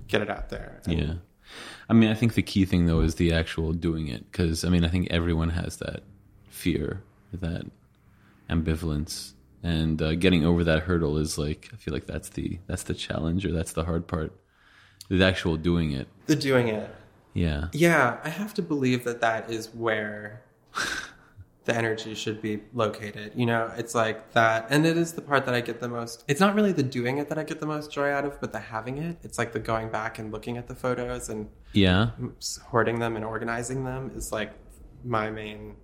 get 0.07 0.21
it 0.21 0.29
out 0.29 0.49
there. 0.49 0.81
And 0.85 0.99
Yeah. 0.99 1.13
I 1.89 1.93
mean, 1.93 2.11
I 2.11 2.13
think 2.13 2.35
the 2.35 2.43
key 2.43 2.65
thing 2.65 2.85
though 2.85 3.01
is 3.01 3.15
the 3.15 3.33
actual 3.33 3.73
doing 3.73 4.07
it 4.07 4.31
because 4.31 4.63
I 4.63 4.69
mean, 4.69 4.83
I 4.85 4.89
think 4.89 5.07
everyone 5.09 5.49
has 5.49 5.77
that 5.77 6.03
fear, 6.49 7.01
that 7.33 7.65
ambivalence, 8.49 9.33
and 9.63 10.01
uh, 10.01 10.15
getting 10.15 10.45
over 10.45 10.63
that 10.63 10.83
hurdle 10.83 11.17
is 11.17 11.37
like 11.37 11.69
I 11.73 11.77
feel 11.77 11.93
like 11.93 12.05
that's 12.05 12.29
the 12.29 12.59
that's 12.67 12.83
the 12.83 12.93
challenge 12.93 13.45
or 13.45 13.51
that's 13.51 13.73
the 13.73 13.83
hard 13.83 14.07
part. 14.07 14.33
The 15.09 15.23
actual 15.23 15.57
doing 15.57 15.91
it. 15.91 16.07
The 16.27 16.35
doing 16.35 16.67
it. 16.67 16.93
Yeah. 17.33 17.67
Yeah, 17.73 18.19
I 18.23 18.29
have 18.29 18.53
to 18.55 18.61
believe 18.61 19.03
that 19.05 19.21
that 19.21 19.49
is 19.49 19.73
where 19.73 20.43
the 21.69 21.75
energy 21.83 22.13
should 22.23 22.39
be 22.41 22.53
located. 22.73 23.31
You 23.35 23.45
know, 23.51 23.71
it's 23.81 23.93
like 24.03 24.19
that, 24.33 24.59
and 24.73 24.85
it 24.91 24.97
is 25.03 25.09
the 25.13 25.21
part 25.21 25.41
that 25.45 25.53
I 25.59 25.61
get 25.69 25.77
the 25.85 25.87
most. 25.97 26.23
It's 26.27 26.39
not 26.45 26.55
really 26.57 26.71
the 26.81 26.87
doing 26.97 27.17
it 27.21 27.29
that 27.29 27.37
I 27.37 27.43
get 27.51 27.59
the 27.59 27.65
most 27.75 27.91
joy 27.91 28.09
out 28.17 28.25
of, 28.25 28.39
but 28.41 28.51
the 28.51 28.59
having 28.59 28.97
it. 28.97 29.17
It's 29.23 29.37
like 29.41 29.51
the 29.53 29.59
going 29.71 29.89
back 29.99 30.17
and 30.19 30.31
looking 30.35 30.57
at 30.57 30.67
the 30.67 30.75
photos 30.75 31.29
and 31.29 31.41
Yeah. 31.73 32.09
hoarding 32.71 32.97
them 32.99 33.15
and 33.15 33.23
organizing 33.23 33.83
them 33.85 34.11
is 34.15 34.31
like 34.31 34.51
my 35.03 35.29
main 35.29 35.75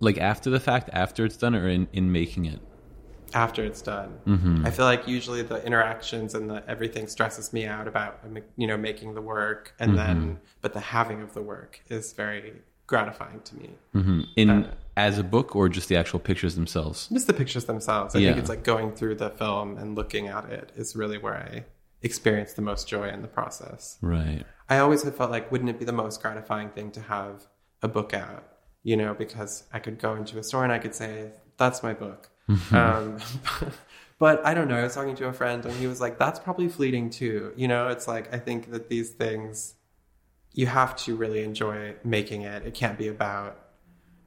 Like 0.00 0.18
after 0.18 0.48
the 0.50 0.60
fact, 0.60 0.88
after 0.92 1.24
it's 1.26 1.36
done, 1.44 1.54
or 1.54 1.68
in 1.76 1.82
in 1.92 2.10
making 2.20 2.44
it. 2.54 2.60
after 3.34 3.62
it's 3.70 3.82
done. 3.82 4.10
Mm-hmm. 4.26 4.66
I 4.66 4.70
feel 4.76 4.86
like 4.92 5.02
usually 5.18 5.42
the 5.52 5.58
interactions 5.68 6.30
and 6.36 6.44
the 6.52 6.58
everything 6.74 7.06
stresses 7.14 7.46
me 7.56 7.62
out 7.76 7.86
about 7.92 8.12
you 8.56 8.66
know 8.70 8.78
making 8.90 9.10
the 9.18 9.24
work, 9.36 9.62
and 9.82 9.90
Mm-hmm. 9.90 10.20
then 10.20 10.38
but 10.62 10.70
the 10.78 10.84
having 10.96 11.20
of 11.26 11.30
the 11.36 11.42
work 11.54 11.72
is 11.96 12.04
very 12.24 12.48
gratifying 12.86 13.40
to 13.48 13.52
me. 13.60 13.68
hmm 13.92 14.20
In 14.42 14.48
Uh, 14.50 14.70
as 14.96 15.18
a 15.18 15.24
book 15.24 15.54
or 15.54 15.68
just 15.68 15.88
the 15.88 15.96
actual 15.96 16.18
pictures 16.18 16.54
themselves. 16.54 17.08
Just 17.12 17.26
the 17.26 17.34
pictures 17.34 17.66
themselves. 17.66 18.14
I 18.14 18.18
Yeah. 18.20 18.28
think 18.30 18.38
it's 18.40 18.48
like 18.48 18.64
going 18.64 18.92
through 18.92 19.16
the 19.16 19.30
film 19.30 19.76
and 19.76 19.94
looking 19.94 20.28
at 20.28 20.46
it 20.50 20.72
is 20.74 20.96
really 20.96 21.18
where 21.18 21.34
I 21.34 21.64
experience 22.02 22.54
the 22.54 22.62
most 22.62 22.88
joy 22.88 23.08
in 23.08 23.20
the 23.22 23.28
process. 23.28 23.98
Right. 24.00 24.44
I 24.68 24.78
always 24.78 25.02
have 25.02 25.14
felt 25.16 25.30
like, 25.30 25.52
wouldn't 25.52 25.68
it 25.70 25.78
be 25.78 25.84
the 25.84 25.92
most 25.92 26.22
gratifying 26.22 26.70
thing 26.70 26.90
to 26.92 27.00
have 27.02 27.46
a 27.82 27.88
book 27.88 28.14
out? 28.14 28.44
You 28.84 28.96
know, 28.96 29.12
because 29.14 29.64
I 29.72 29.80
could 29.80 29.98
go 29.98 30.14
into 30.14 30.38
a 30.38 30.42
store 30.42 30.62
and 30.64 30.72
I 30.72 30.78
could 30.78 30.94
say, 30.94 31.32
"That's 31.58 31.82
my 31.82 31.92
book." 31.92 32.30
um, 32.72 33.18
but 34.18 34.44
I 34.46 34.54
don't 34.54 34.68
know. 34.68 34.76
I 34.78 34.84
was 34.84 34.94
talking 34.94 35.16
to 35.16 35.26
a 35.26 35.32
friend 35.32 35.64
and 35.64 35.74
he 35.74 35.86
was 35.88 36.00
like, 36.00 36.18
"That's 36.18 36.38
probably 36.38 36.68
fleeting 36.68 37.10
too." 37.10 37.52
You 37.56 37.66
know, 37.68 37.88
it's 37.88 38.06
like 38.06 38.32
I 38.32 38.38
think 38.38 38.70
that 38.70 38.88
these 38.88 39.10
things 39.10 39.74
you 40.52 40.66
have 40.66 40.94
to 40.96 41.16
really 41.16 41.42
enjoy 41.42 41.96
making 42.04 42.42
it. 42.42 42.64
It 42.64 42.74
can't 42.74 42.96
be 42.96 43.08
about 43.08 43.58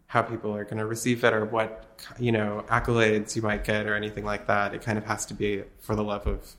how 0.09 0.23
people 0.23 0.55
are 0.55 0.63
going 0.63 0.79
to 0.79 0.87
receive 0.87 1.23
it 1.23 1.33
or 1.33 1.45
what 1.45 1.85
you 2.17 2.31
know 2.31 2.65
accolades 2.67 3.35
you 3.35 3.43
might 3.43 3.63
get 3.63 3.85
or 3.85 3.95
anything 3.95 4.25
like 4.25 4.47
that. 4.47 4.73
It 4.73 4.81
kind 4.81 4.97
of 4.97 5.05
has 5.05 5.25
to 5.27 5.35
be 5.35 5.63
for 5.79 5.95
the 5.95 6.03
love 6.03 6.25
of 6.25 6.55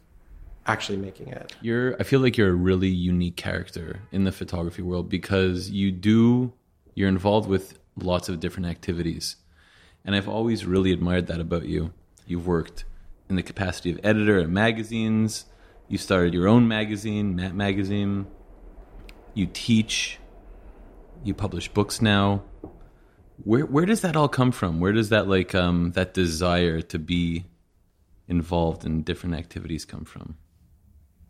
actually 0.66 0.98
making 0.98 1.28
it. 1.28 1.52
You're 1.60 1.96
I 1.98 2.04
feel 2.04 2.20
like 2.20 2.36
you're 2.36 2.50
a 2.50 2.54
really 2.54 2.88
unique 2.88 3.34
character 3.34 4.02
in 4.12 4.22
the 4.22 4.30
photography 4.30 4.82
world 4.82 5.08
because 5.08 5.68
you 5.68 5.90
do 5.90 6.52
you're 6.94 7.08
involved 7.08 7.48
with 7.48 7.76
lots 7.96 8.28
of 8.28 8.38
different 8.38 8.66
activities. 8.66 9.34
And 10.04 10.14
I've 10.14 10.28
always 10.28 10.64
really 10.64 10.92
admired 10.92 11.26
that 11.26 11.40
about 11.40 11.66
you. 11.66 11.92
You've 12.26 12.46
worked 12.46 12.84
in 13.28 13.34
the 13.34 13.42
capacity 13.42 13.90
of 13.90 13.98
editor 14.04 14.38
at 14.38 14.48
magazines. 14.48 15.46
You 15.88 15.98
started 15.98 16.34
your 16.34 16.46
own 16.46 16.68
magazine, 16.68 17.34
Matte 17.34 17.56
Magazine. 17.56 18.28
You 19.34 19.48
teach. 19.52 20.18
You 21.24 21.34
publish 21.34 21.68
books 21.68 22.00
now. 22.00 22.44
Where 23.44 23.66
where 23.66 23.86
does 23.86 24.00
that 24.02 24.16
all 24.16 24.28
come 24.28 24.52
from? 24.52 24.80
Where 24.80 24.92
does 24.92 25.08
that 25.08 25.28
like 25.28 25.54
um 25.54 25.92
that 25.92 26.14
desire 26.14 26.80
to 26.82 26.98
be 26.98 27.46
involved 28.28 28.84
in 28.84 29.02
different 29.02 29.34
activities 29.34 29.84
come 29.84 30.04
from? 30.04 30.36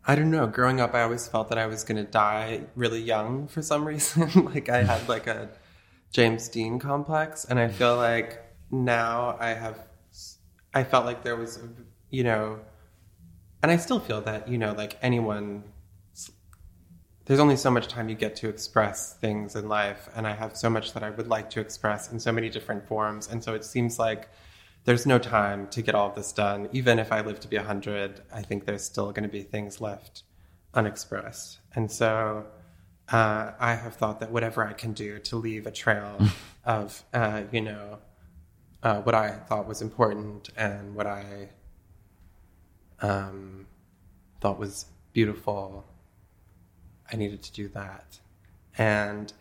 I 0.06 0.14
don't 0.14 0.30
know. 0.30 0.46
Growing 0.46 0.80
up, 0.80 0.94
I 0.94 1.02
always 1.02 1.28
felt 1.28 1.48
that 1.50 1.58
I 1.58 1.66
was 1.66 1.84
going 1.84 2.04
to 2.04 2.10
die 2.10 2.62
really 2.74 3.00
young 3.00 3.48
for 3.48 3.62
some 3.62 3.84
reason. 3.92 4.46
like 4.46 4.68
I 4.68 4.82
had 4.82 5.08
like 5.08 5.26
a 5.26 5.48
James 6.12 6.48
Dean 6.48 6.78
complex, 6.78 7.44
and 7.44 7.58
I 7.58 7.68
feel 7.68 7.96
like 7.96 8.42
now 8.70 9.36
I 9.38 9.50
have. 9.50 9.78
I 10.72 10.84
felt 10.84 11.04
like 11.04 11.24
there 11.24 11.36
was, 11.36 11.58
you 12.10 12.22
know, 12.22 12.60
and 13.62 13.72
I 13.72 13.76
still 13.76 14.00
feel 14.00 14.20
that 14.22 14.48
you 14.48 14.58
know, 14.58 14.72
like 14.72 14.98
anyone. 15.02 15.64
There's 17.30 17.38
only 17.38 17.54
so 17.54 17.70
much 17.70 17.86
time 17.86 18.08
you 18.08 18.16
get 18.16 18.34
to 18.36 18.48
express 18.48 19.14
things 19.14 19.54
in 19.54 19.68
life, 19.68 20.08
and 20.16 20.26
I 20.26 20.32
have 20.32 20.56
so 20.56 20.68
much 20.68 20.94
that 20.94 21.04
I 21.04 21.10
would 21.10 21.28
like 21.28 21.48
to 21.50 21.60
express 21.60 22.10
in 22.10 22.18
so 22.18 22.32
many 22.32 22.48
different 22.48 22.88
forms, 22.88 23.28
and 23.28 23.40
so 23.44 23.54
it 23.54 23.64
seems 23.64 24.00
like 24.00 24.28
there's 24.82 25.06
no 25.06 25.16
time 25.16 25.68
to 25.68 25.80
get 25.80 25.94
all 25.94 26.08
of 26.08 26.16
this 26.16 26.32
done. 26.32 26.68
Even 26.72 26.98
if 26.98 27.12
I 27.12 27.20
live 27.20 27.38
to 27.38 27.46
be 27.46 27.56
100, 27.56 28.22
I 28.34 28.42
think 28.42 28.64
there's 28.64 28.82
still 28.82 29.12
going 29.12 29.22
to 29.22 29.28
be 29.28 29.42
things 29.42 29.80
left 29.80 30.24
unexpressed. 30.74 31.60
And 31.76 31.88
so 31.88 32.46
uh, 33.12 33.52
I 33.60 33.74
have 33.76 33.94
thought 33.94 34.18
that 34.18 34.32
whatever 34.32 34.66
I 34.66 34.72
can 34.72 34.92
do 34.92 35.20
to 35.20 35.36
leave 35.36 35.68
a 35.68 35.70
trail 35.70 36.18
of, 36.64 37.00
uh, 37.14 37.42
you 37.52 37.60
know, 37.60 37.98
uh, 38.82 39.02
what 39.02 39.14
I 39.14 39.30
thought 39.30 39.68
was 39.68 39.82
important 39.82 40.50
and 40.56 40.96
what 40.96 41.06
I 41.06 41.50
um, 43.00 43.68
thought 44.40 44.58
was 44.58 44.86
beautiful, 45.12 45.86
I 47.12 47.16
needed 47.16 47.42
to 47.42 47.52
do 47.52 47.68
that. 47.68 48.18
And, 48.78 49.32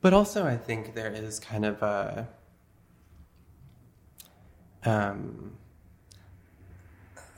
but 0.00 0.12
also 0.12 0.46
I 0.46 0.56
think 0.56 0.94
there 0.94 1.12
is 1.12 1.38
kind 1.38 1.64
of 1.64 1.82
a, 1.82 2.28
um, 4.84 5.52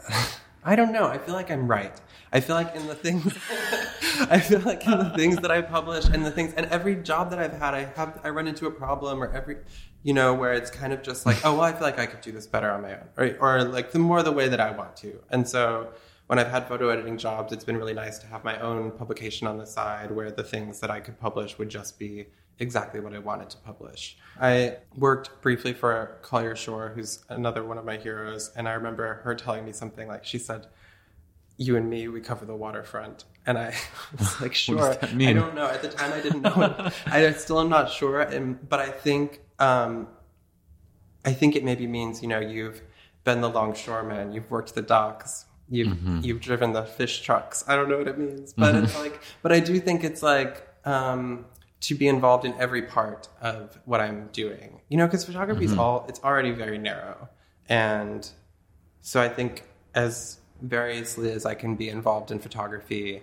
I 0.64 0.76
don't 0.76 0.92
know. 0.92 1.06
I 1.06 1.18
feel 1.18 1.34
like 1.34 1.50
I'm 1.50 1.66
right. 1.66 1.98
I 2.32 2.40
feel 2.40 2.54
like 2.54 2.76
in 2.76 2.86
the 2.86 2.94
things, 2.94 3.36
I 4.30 4.38
feel 4.38 4.60
like 4.60 4.86
in 4.86 4.98
the 4.98 5.10
things 5.16 5.36
that 5.38 5.50
I 5.50 5.62
publish 5.62 6.04
and 6.04 6.24
the 6.24 6.30
things, 6.30 6.54
and 6.54 6.66
every 6.66 6.94
job 6.96 7.30
that 7.30 7.38
I've 7.38 7.54
had, 7.54 7.74
I 7.74 7.84
have, 7.96 8.20
I 8.22 8.30
run 8.30 8.46
into 8.46 8.66
a 8.66 8.70
problem 8.70 9.22
or 9.22 9.32
every, 9.32 9.56
you 10.02 10.12
know, 10.12 10.34
where 10.34 10.52
it's 10.52 10.70
kind 10.70 10.92
of 10.92 11.02
just 11.02 11.26
like, 11.26 11.44
oh, 11.44 11.54
well, 11.54 11.62
I 11.62 11.72
feel 11.72 11.82
like 11.82 11.98
I 11.98 12.06
could 12.06 12.20
do 12.20 12.30
this 12.30 12.46
better 12.46 12.70
on 12.70 12.82
my 12.82 12.92
own, 12.92 13.08
or, 13.16 13.36
or 13.40 13.64
like 13.64 13.90
the 13.92 13.98
more 13.98 14.22
the 14.22 14.32
way 14.32 14.48
that 14.48 14.60
I 14.60 14.70
want 14.70 14.96
to. 14.98 15.18
And 15.30 15.48
so 15.48 15.92
when 16.30 16.38
I've 16.38 16.46
had 16.46 16.68
photo 16.68 16.90
editing 16.90 17.18
jobs, 17.18 17.52
it's 17.52 17.64
been 17.64 17.76
really 17.76 17.92
nice 17.92 18.20
to 18.20 18.26
have 18.28 18.44
my 18.44 18.56
own 18.60 18.92
publication 18.92 19.48
on 19.48 19.58
the 19.58 19.66
side 19.66 20.12
where 20.12 20.30
the 20.30 20.44
things 20.44 20.78
that 20.78 20.88
I 20.88 21.00
could 21.00 21.18
publish 21.18 21.58
would 21.58 21.68
just 21.68 21.98
be 21.98 22.26
exactly 22.60 23.00
what 23.00 23.12
I 23.12 23.18
wanted 23.18 23.50
to 23.50 23.56
publish. 23.56 24.16
I 24.40 24.76
worked 24.94 25.42
briefly 25.42 25.72
for 25.72 26.20
Collier 26.22 26.54
Schorr, 26.54 26.90
who's 26.94 27.24
another 27.30 27.64
one 27.64 27.78
of 27.78 27.84
my 27.84 27.96
heroes, 27.96 28.52
and 28.54 28.68
I 28.68 28.74
remember 28.74 29.14
her 29.24 29.34
telling 29.34 29.64
me 29.64 29.72
something 29.72 30.06
like 30.06 30.24
she 30.24 30.38
said, 30.38 30.68
"You 31.56 31.76
and 31.76 31.90
me, 31.90 32.06
we 32.06 32.20
cover 32.20 32.44
the 32.44 32.54
waterfront," 32.54 33.24
and 33.44 33.58
I 33.58 33.74
was 34.16 34.40
like, 34.40 34.54
"Sure." 34.54 34.76
does 34.76 34.98
that 34.98 35.12
mean? 35.16 35.30
I 35.30 35.32
don't 35.32 35.56
know. 35.56 35.66
At 35.66 35.82
the 35.82 35.88
time, 35.88 36.12
I 36.12 36.20
didn't 36.20 36.42
know. 36.42 36.90
I 37.06 37.32
still 37.32 37.58
am 37.58 37.70
not 37.70 37.90
sure, 37.90 38.20
and, 38.20 38.68
but 38.68 38.78
I 38.78 38.90
think 38.90 39.40
um, 39.58 40.06
I 41.24 41.32
think 41.32 41.56
it 41.56 41.64
maybe 41.64 41.88
means 41.88 42.22
you 42.22 42.28
know 42.28 42.38
you've 42.38 42.82
been 43.24 43.40
the 43.40 43.50
longshoreman, 43.50 44.30
you've 44.30 44.48
worked 44.48 44.76
the 44.76 44.82
docks, 44.82 45.46
you've 45.70 45.88
Mm-hmm. 45.88 46.20
you've 46.22 46.40
driven 46.40 46.72
the 46.72 46.84
fish 46.84 47.20
trucks. 47.22 47.64
I 47.68 47.76
don't 47.76 47.88
know 47.88 47.98
what 47.98 48.08
it 48.08 48.18
means, 48.18 48.52
but 48.52 48.74
it's 48.74 48.98
like, 48.98 49.20
but 49.42 49.52
I 49.52 49.60
do 49.60 49.78
think 49.80 50.04
it's 50.04 50.22
like 50.22 50.66
um, 50.84 51.44
to 51.82 51.94
be 51.94 52.08
involved 52.08 52.44
in 52.44 52.54
every 52.58 52.82
part 52.82 53.28
of 53.40 53.78
what 53.84 54.00
I'm 54.00 54.28
doing. 54.32 54.80
You 54.88 54.96
know, 54.98 55.06
because 55.06 55.24
photography 55.24 55.64
Mm-hmm. 55.64 55.72
is 55.74 55.78
all 55.78 56.04
it's 56.08 56.20
already 56.24 56.50
very 56.50 56.78
narrow, 56.78 57.28
and 57.68 58.28
so 59.00 59.22
I 59.22 59.28
think 59.28 59.62
as 59.94 60.38
variously 60.60 61.32
as 61.32 61.46
I 61.46 61.54
can 61.54 61.76
be 61.76 61.88
involved 61.88 62.30
in 62.30 62.38
photography, 62.38 63.22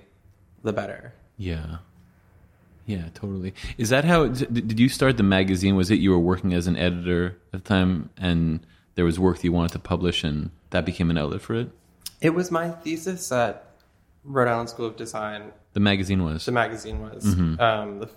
the 0.63 0.73
better. 0.73 1.13
Yeah. 1.37 1.77
Yeah, 2.87 3.09
totally. 3.13 3.53
Is 3.77 3.89
that 3.89 4.05
how 4.05 4.27
d- 4.27 4.45
did 4.61 4.79
you 4.79 4.87
start 4.89 5.17
the 5.17 5.23
magazine? 5.23 5.75
Was 5.75 5.91
it 5.91 5.95
you 5.99 6.11
were 6.11 6.19
working 6.19 6.53
as 6.53 6.67
an 6.67 6.77
editor 6.77 7.37
at 7.53 7.63
the 7.63 7.67
time 7.69 8.09
and 8.17 8.61
there 8.95 9.03
was 9.03 9.19
work 9.19 9.35
that 9.37 9.43
you 9.43 9.51
wanted 9.51 9.73
to 9.73 9.79
publish 9.79 10.23
and 10.23 10.51
that 10.69 10.85
became 10.85 11.11
an 11.11 11.17
outlet 11.17 11.41
for 11.41 11.53
it? 11.55 11.69
It 12.21 12.31
was 12.31 12.49
my 12.51 12.69
thesis 12.69 13.31
at 13.31 13.65
Rhode 14.23 14.47
Island 14.47 14.69
School 14.69 14.87
of 14.87 14.95
Design. 14.95 15.51
The 15.73 15.79
magazine 15.79 16.23
was. 16.23 16.45
The 16.45 16.51
magazine 16.51 16.99
was 17.01 17.25
um, 17.59 17.99
the 17.99 18.09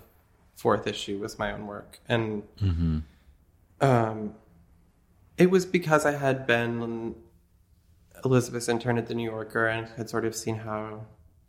fourth 0.55 0.87
issue 0.87 1.19
was 1.19 1.37
my 1.39 1.51
own 1.51 1.67
work, 1.67 1.99
and 2.09 2.43
um, 3.79 4.35
it 5.37 5.49
was 5.49 5.65
because 5.65 6.05
I 6.05 6.11
had 6.13 6.45
been 6.47 7.15
Elizabeth's 8.25 8.69
intern 8.69 8.97
at 8.97 9.07
the 9.07 9.15
New 9.15 9.29
Yorker 9.29 9.67
and 9.67 9.87
had 9.97 10.09
sort 10.09 10.25
of 10.25 10.35
seen 10.35 10.57
how 10.57 11.05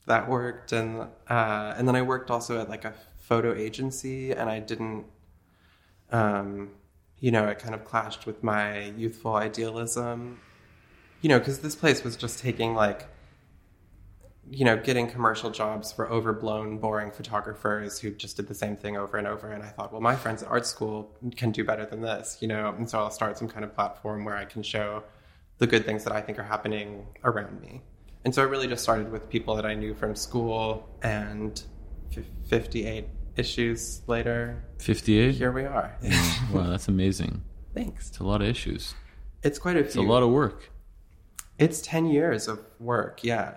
that 0.06 0.28
worked, 0.28 0.72
and 0.72 1.00
uh, 1.28 1.74
and 1.76 1.86
then 1.88 1.96
I 1.96 2.02
worked 2.02 2.30
also 2.30 2.60
at 2.60 2.68
like 2.68 2.84
a 2.84 2.94
photo 3.18 3.54
agency, 3.54 4.32
and 4.32 4.48
I 4.50 4.58
didn't. 4.60 5.04
um, 6.10 6.70
you 7.18 7.30
know, 7.30 7.46
it 7.46 7.58
kind 7.60 7.72
of 7.74 7.84
clashed 7.84 8.26
with 8.26 8.42
my 8.42 8.86
youthful 8.96 9.36
idealism. 9.36 10.40
You 11.22 11.28
know, 11.30 11.38
because 11.38 11.60
this 11.60 11.74
place 11.74 12.04
was 12.04 12.16
just 12.16 12.40
taking 12.40 12.74
like, 12.74 13.08
you 14.50 14.64
know, 14.64 14.76
getting 14.76 15.08
commercial 15.08 15.50
jobs 15.50 15.92
for 15.92 16.10
overblown, 16.10 16.78
boring 16.78 17.10
photographers 17.10 17.98
who 18.00 18.10
just 18.10 18.36
did 18.36 18.48
the 18.48 18.54
same 18.54 18.76
thing 18.76 18.96
over 18.96 19.16
and 19.16 19.26
over. 19.26 19.50
And 19.50 19.62
I 19.62 19.68
thought, 19.68 19.92
well, 19.92 20.00
my 20.00 20.16
friends 20.16 20.42
at 20.42 20.50
art 20.50 20.66
school 20.66 21.16
can 21.36 21.52
do 21.52 21.64
better 21.64 21.86
than 21.86 22.02
this, 22.02 22.38
you 22.40 22.48
know, 22.48 22.74
and 22.76 22.90
so 22.90 22.98
I'll 22.98 23.10
start 23.10 23.38
some 23.38 23.48
kind 23.48 23.64
of 23.64 23.74
platform 23.74 24.24
where 24.24 24.36
I 24.36 24.44
can 24.44 24.62
show 24.62 25.04
the 25.58 25.66
good 25.66 25.86
things 25.86 26.02
that 26.04 26.12
I 26.12 26.20
think 26.20 26.38
are 26.38 26.42
happening 26.44 27.06
around 27.24 27.60
me. 27.62 27.80
And 28.24 28.34
so 28.34 28.42
it 28.42 28.46
really 28.46 28.66
just 28.66 28.82
started 28.82 29.10
with 29.10 29.28
people 29.30 29.54
that 29.56 29.64
I 29.64 29.74
knew 29.74 29.94
from 29.94 30.14
school, 30.16 30.88
and 31.02 31.62
f- 32.16 32.24
58 32.48 33.06
issues 33.36 34.02
later, 34.06 34.64
58? 34.78 35.34
here 35.34 35.52
we 35.52 35.64
are. 35.64 35.96
wow, 36.52 36.68
that's 36.68 36.88
amazing. 36.88 37.42
Thanks. 37.74 38.08
It's 38.08 38.18
a 38.18 38.24
lot 38.24 38.42
of 38.42 38.48
issues. 38.48 38.94
It's 39.42 39.58
quite 39.58 39.76
a 39.76 39.80
few. 39.80 39.86
It's 39.86 39.96
a 39.96 40.02
lot 40.02 40.22
of 40.22 40.30
work. 40.30 40.71
It's 41.58 41.80
10 41.82 42.06
years 42.06 42.48
of 42.48 42.60
work, 42.80 43.22
yeah. 43.22 43.54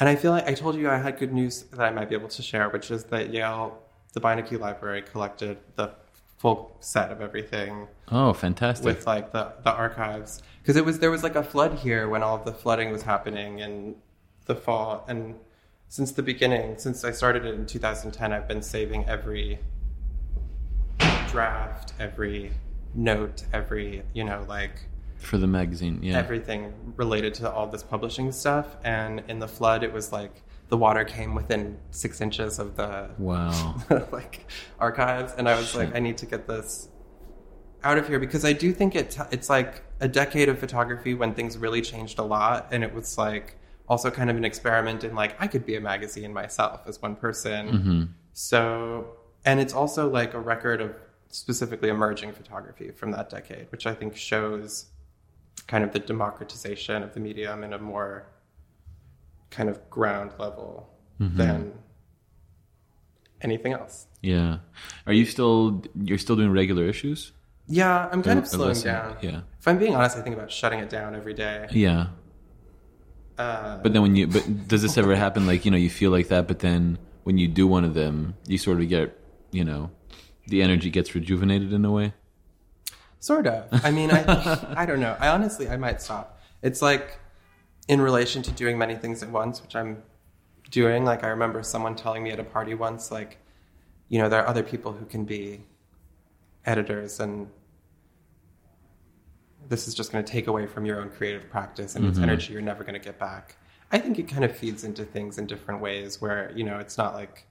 And 0.00 0.08
I 0.08 0.16
feel 0.16 0.32
like 0.32 0.46
I 0.48 0.54
told 0.54 0.76
you 0.76 0.90
I 0.90 0.98
had 0.98 1.18
good 1.18 1.32
news 1.32 1.62
that 1.62 1.80
I 1.80 1.90
might 1.90 2.08
be 2.08 2.14
able 2.14 2.28
to 2.28 2.42
share, 2.42 2.68
which 2.68 2.90
is 2.90 3.04
that 3.04 3.32
Yale, 3.32 3.78
the 4.12 4.20
Beinecke 4.20 4.58
Library, 4.58 5.02
collected 5.02 5.58
the 5.76 5.90
full 6.38 6.76
set 6.80 7.12
of 7.12 7.20
everything 7.20 7.86
Oh, 8.10 8.32
fantastic. 8.32 8.84
with 8.84 9.06
like 9.06 9.30
the, 9.32 9.52
the 9.62 9.72
archives. 9.72 10.42
Because 10.60 10.76
it 10.76 10.84
was 10.84 10.98
there 10.98 11.10
was 11.10 11.22
like 11.22 11.36
a 11.36 11.42
flood 11.42 11.78
here 11.78 12.08
when 12.08 12.22
all 12.22 12.34
of 12.36 12.44
the 12.44 12.52
flooding 12.52 12.90
was 12.90 13.02
happening 13.02 13.60
in 13.60 13.94
the 14.46 14.56
fall. 14.56 15.04
And 15.08 15.36
since 15.88 16.10
the 16.12 16.22
beginning, 16.22 16.78
since 16.78 17.04
I 17.04 17.12
started 17.12 17.44
it 17.44 17.54
in 17.54 17.66
2010, 17.66 18.32
I've 18.32 18.48
been 18.48 18.62
saving 18.62 19.06
every 19.08 19.60
draft, 21.28 21.92
every 21.98 22.52
note, 22.94 23.44
every, 23.52 24.02
you 24.12 24.24
know, 24.24 24.44
like 24.48 24.86
For 25.22 25.38
the 25.38 25.46
magazine, 25.46 26.00
yeah. 26.02 26.18
everything 26.18 26.72
related 26.96 27.34
to 27.34 27.50
all 27.50 27.66
this 27.66 27.82
publishing 27.82 28.32
stuff. 28.32 28.76
And 28.84 29.22
in 29.28 29.38
the 29.38 29.48
flood, 29.48 29.82
it 29.82 29.92
was 29.92 30.12
like 30.12 30.42
the 30.68 30.76
water 30.76 31.04
came 31.04 31.34
within 31.34 31.78
six 31.90 32.20
inches 32.20 32.58
of 32.58 32.76
the 32.76 33.10
wow. 33.18 33.76
like 34.10 34.46
archives, 34.78 35.34
and 35.36 35.48
I 35.48 35.54
was 35.54 35.74
like, 35.74 35.94
I 35.94 35.98
need 35.98 36.16
to 36.18 36.26
get 36.26 36.46
this 36.46 36.88
out 37.84 37.98
of 37.98 38.08
here 38.08 38.18
because 38.18 38.44
I 38.44 38.52
do 38.52 38.72
think 38.72 38.94
it 38.94 39.18
it's 39.30 39.50
like 39.50 39.82
a 40.00 40.08
decade 40.08 40.48
of 40.48 40.58
photography 40.58 41.14
when 41.14 41.34
things 41.34 41.58
really 41.58 41.82
changed 41.82 42.18
a 42.18 42.22
lot, 42.22 42.68
and 42.70 42.82
it 42.82 42.94
was 42.94 43.18
like 43.18 43.58
also 43.86 44.10
kind 44.10 44.30
of 44.30 44.36
an 44.36 44.44
experiment 44.44 45.04
in 45.04 45.14
like 45.14 45.36
I 45.38 45.46
could 45.46 45.66
be 45.66 45.76
a 45.76 45.80
magazine 45.80 46.32
myself 46.32 46.80
as 46.86 47.02
one 47.02 47.16
person. 47.16 47.68
Mm-hmm. 47.68 48.02
So, 48.32 49.16
and 49.44 49.60
it's 49.60 49.74
also 49.74 50.08
like 50.08 50.32
a 50.32 50.40
record 50.40 50.80
of 50.80 50.94
specifically 51.28 51.90
emerging 51.90 52.32
photography 52.32 52.90
from 52.92 53.10
that 53.10 53.28
decade, 53.28 53.66
which 53.70 53.86
I 53.86 53.94
think 53.94 54.16
shows 54.16 54.86
kind 55.66 55.84
of 55.84 55.92
the 55.92 55.98
democratization 55.98 57.02
of 57.02 57.14
the 57.14 57.20
medium 57.20 57.62
in 57.64 57.72
a 57.72 57.78
more 57.78 58.26
kind 59.50 59.68
of 59.68 59.88
ground 59.90 60.32
level 60.38 60.88
than 61.18 61.72
anything 63.40 63.72
else. 63.72 64.06
Yeah. 64.22 64.58
Are 65.06 65.12
you 65.12 65.24
still 65.24 65.82
you're 66.02 66.18
still 66.18 66.36
doing 66.36 66.50
regular 66.50 66.84
issues? 66.84 67.32
Yeah, 67.68 68.08
I'm 68.10 68.22
kind 68.22 68.38
Or- 68.38 68.42
of 68.42 68.48
slowing 68.48 68.80
down. 68.80 69.16
Yeah. 69.22 69.42
If 69.60 69.68
I'm 69.68 69.78
being 69.78 69.94
honest, 69.94 70.16
I 70.16 70.22
think 70.22 70.34
about 70.36 70.50
shutting 70.50 70.80
it 70.80 70.90
down 70.90 71.14
every 71.14 71.34
day. 71.34 71.68
Yeah. 71.70 72.08
Uh, 73.38 73.78
But 73.82 73.92
then 73.92 74.02
when 74.02 74.14
you 74.16 74.26
but 74.26 74.68
does 74.68 74.82
this 74.82 74.98
ever 74.98 75.14
happen 75.16 75.46
like, 75.46 75.64
you 75.64 75.70
know, 75.70 75.76
you 75.76 75.90
feel 75.90 76.10
like 76.10 76.28
that 76.28 76.46
but 76.48 76.58
then 76.58 76.98
when 77.24 77.38
you 77.38 77.46
do 77.48 77.66
one 77.68 77.84
of 77.84 77.94
them, 77.94 78.34
you 78.46 78.58
sort 78.58 78.80
of 78.80 78.88
get, 78.88 79.16
you 79.52 79.64
know, 79.64 79.90
the 80.48 80.60
energy 80.60 80.90
gets 80.90 81.14
rejuvenated 81.14 81.72
in 81.72 81.84
a 81.84 81.90
way? 81.92 82.14
Sort 83.22 83.46
of. 83.46 83.68
I 83.84 83.92
mean, 83.92 84.10
I 84.10 84.74
I 84.76 84.84
don't 84.84 84.98
know. 84.98 85.16
I 85.20 85.28
honestly 85.28 85.68
I 85.68 85.76
might 85.76 86.02
stop. 86.02 86.40
It's 86.60 86.82
like 86.82 87.20
in 87.86 88.00
relation 88.00 88.42
to 88.42 88.50
doing 88.50 88.76
many 88.76 88.96
things 88.96 89.22
at 89.22 89.30
once, 89.30 89.62
which 89.62 89.76
I'm 89.76 90.02
doing. 90.72 91.04
Like 91.04 91.22
I 91.22 91.28
remember 91.28 91.62
someone 91.62 91.94
telling 91.94 92.24
me 92.24 92.32
at 92.32 92.40
a 92.40 92.44
party 92.44 92.74
once, 92.74 93.12
like, 93.12 93.38
you 94.08 94.18
know, 94.18 94.28
there 94.28 94.42
are 94.42 94.48
other 94.48 94.64
people 94.64 94.92
who 94.92 95.06
can 95.06 95.24
be 95.24 95.60
editors, 96.66 97.20
and 97.20 97.48
this 99.68 99.86
is 99.86 99.94
just 99.94 100.10
going 100.10 100.24
to 100.24 100.30
take 100.30 100.48
away 100.48 100.66
from 100.66 100.84
your 100.84 101.00
own 101.00 101.08
creative 101.08 101.48
practice, 101.48 101.94
and 101.94 102.04
it's 102.04 102.16
mm-hmm. 102.16 102.24
energy 102.24 102.52
you're 102.52 102.60
never 102.60 102.82
going 102.82 102.94
to 102.94 103.04
get 103.04 103.20
back. 103.20 103.54
I 103.92 103.98
think 103.98 104.18
it 104.18 104.26
kind 104.26 104.44
of 104.44 104.56
feeds 104.56 104.82
into 104.82 105.04
things 105.04 105.38
in 105.38 105.46
different 105.46 105.80
ways, 105.80 106.20
where 106.20 106.50
you 106.56 106.64
know, 106.64 106.80
it's 106.80 106.98
not 106.98 107.14
like 107.14 107.46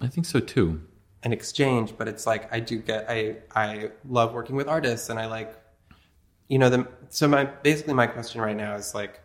I 0.00 0.06
think 0.06 0.24
so 0.24 0.40
too. 0.40 0.80
An 1.22 1.32
exchange, 1.32 1.94
but 1.96 2.08
it's 2.08 2.26
like 2.26 2.52
I 2.52 2.60
do 2.60 2.78
get 2.78 3.06
I 3.08 3.36
I 3.54 3.90
love 4.08 4.34
working 4.34 4.56
with 4.56 4.68
artists 4.68 5.08
and 5.08 5.18
I 5.18 5.26
like 5.26 5.54
you 6.48 6.58
know 6.58 6.68
the 6.68 6.88
so 7.08 7.28
my 7.28 7.44
basically 7.44 7.94
my 7.94 8.06
question 8.06 8.40
right 8.40 8.56
now 8.56 8.74
is 8.74 8.94
like 8.94 9.20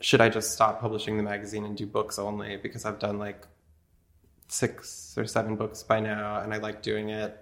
should 0.00 0.20
I 0.20 0.30
just 0.30 0.52
stop 0.52 0.80
publishing 0.80 1.16
the 1.16 1.22
magazine 1.22 1.64
and 1.64 1.76
do 1.76 1.86
books 1.86 2.18
only? 2.18 2.56
Because 2.56 2.84
I've 2.84 2.98
done 2.98 3.18
like 3.18 3.46
six 4.48 5.14
or 5.16 5.26
seven 5.26 5.56
books 5.56 5.82
by 5.82 6.00
now 6.00 6.40
and 6.40 6.54
I 6.54 6.56
like 6.56 6.82
doing 6.82 7.10
it. 7.10 7.36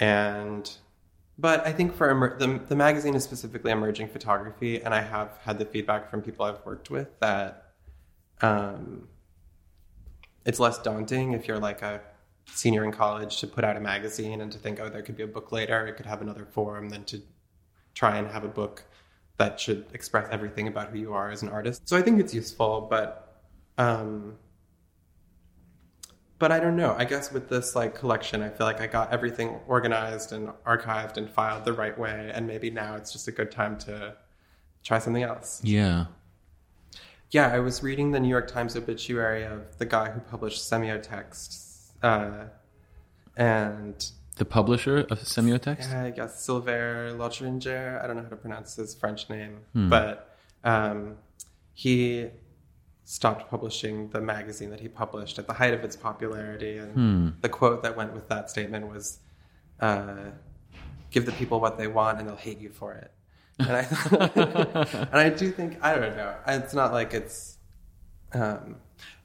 And 0.00 0.70
but 1.38 1.66
I 1.66 1.72
think 1.72 1.94
for 1.94 2.10
emer- 2.10 2.38
the 2.38 2.58
the 2.68 2.76
magazine 2.76 3.14
is 3.14 3.22
specifically 3.22 3.70
emerging 3.70 4.08
photography 4.08 4.80
and 4.80 4.94
I 4.94 5.02
have 5.02 5.38
had 5.42 5.58
the 5.58 5.66
feedback 5.66 6.10
from 6.10 6.22
people 6.22 6.46
I've 6.46 6.64
worked 6.64 6.90
with 6.90 7.08
that 7.20 7.72
um 8.40 9.08
it's 10.44 10.58
less 10.58 10.78
daunting 10.78 11.32
if 11.32 11.46
you're 11.46 11.58
like 11.58 11.82
a 11.82 12.00
senior 12.48 12.84
in 12.84 12.92
college 12.92 13.40
to 13.40 13.46
put 13.46 13.64
out 13.64 13.76
a 13.76 13.80
magazine 13.80 14.40
and 14.40 14.50
to 14.52 14.58
think, 14.58 14.80
oh, 14.80 14.88
there 14.88 15.02
could 15.02 15.16
be 15.16 15.22
a 15.22 15.28
book 15.28 15.52
later. 15.52 15.86
It 15.86 15.96
could 15.96 16.06
have 16.06 16.22
another 16.22 16.44
form 16.44 16.88
than 16.88 17.04
to 17.04 17.22
try 17.94 18.16
and 18.18 18.28
have 18.28 18.44
a 18.44 18.48
book 18.48 18.84
that 19.36 19.58
should 19.60 19.86
express 19.92 20.28
everything 20.30 20.68
about 20.68 20.90
who 20.90 20.98
you 20.98 21.12
are 21.12 21.30
as 21.30 21.42
an 21.42 21.48
artist. 21.48 21.88
So 21.88 21.96
I 21.96 22.02
think 22.02 22.20
it's 22.20 22.34
useful, 22.34 22.86
but 22.90 23.42
um, 23.78 24.36
but 26.38 26.52
I 26.52 26.60
don't 26.60 26.76
know. 26.76 26.94
I 26.96 27.04
guess 27.04 27.32
with 27.32 27.48
this 27.48 27.74
like 27.74 27.94
collection, 27.94 28.42
I 28.42 28.48
feel 28.48 28.66
like 28.66 28.80
I 28.80 28.86
got 28.86 29.12
everything 29.12 29.60
organized 29.66 30.32
and 30.32 30.48
archived 30.66 31.16
and 31.16 31.30
filed 31.30 31.64
the 31.64 31.72
right 31.72 31.96
way, 31.98 32.30
and 32.34 32.46
maybe 32.46 32.70
now 32.70 32.96
it's 32.96 33.12
just 33.12 33.28
a 33.28 33.32
good 33.32 33.50
time 33.50 33.78
to 33.78 34.16
try 34.84 34.98
something 34.98 35.22
else. 35.22 35.60
Yeah. 35.64 36.06
Yeah, 37.30 37.52
I 37.52 37.58
was 37.58 37.82
reading 37.82 38.12
the 38.12 38.20
New 38.20 38.28
York 38.28 38.48
Times 38.48 38.74
obituary 38.74 39.44
of 39.44 39.76
the 39.78 39.84
guy 39.84 40.10
who 40.10 40.20
published 40.20 40.62
Semiotext, 40.62 41.67
uh, 42.02 42.44
and 43.36 44.10
The 44.36 44.44
publisher 44.44 44.98
of 45.10 45.20
Semiotext? 45.20 45.90
yeah, 45.90 46.04
I 46.04 46.10
guess 46.10 46.42
Sylvain 46.44 47.18
Lotringer. 47.18 48.00
I 48.02 48.06
don't 48.06 48.16
know 48.16 48.22
how 48.22 48.28
to 48.28 48.36
pronounce 48.36 48.76
his 48.76 48.94
French 48.94 49.28
name, 49.30 49.60
but 49.74 50.36
um, 50.64 51.16
he 51.74 52.28
stopped 53.04 53.48
publishing 53.50 54.10
the 54.10 54.20
magazine 54.20 54.70
that 54.70 54.80
he 54.80 54.88
published 54.88 55.38
at 55.38 55.46
the 55.46 55.54
height 55.54 55.72
of 55.74 55.82
its 55.84 55.96
popularity, 55.96 56.78
and 56.78 57.34
the 57.40 57.48
quote 57.48 57.82
that 57.82 57.96
went 57.96 58.12
with 58.12 58.28
that 58.28 58.50
statement 58.50 58.86
was, 58.88 59.18
uh, 59.80 60.30
"Give 61.10 61.24
the 61.24 61.32
people 61.32 61.58
what 61.60 61.78
they 61.78 61.86
want, 61.88 62.18
and 62.18 62.28
they'll 62.28 62.36
hate 62.36 62.58
you 62.60 62.70
for 62.70 62.92
it." 62.94 63.10
And 63.60 63.70
I, 63.70 63.80
and 65.10 65.18
I 65.18 65.30
do 65.30 65.50
think 65.50 65.78
I 65.82 65.94
don't 65.96 66.16
know. 66.16 66.34
It's 66.46 66.74
not 66.74 66.92
like 66.92 67.12
it's, 67.14 67.56
um, 68.32 68.76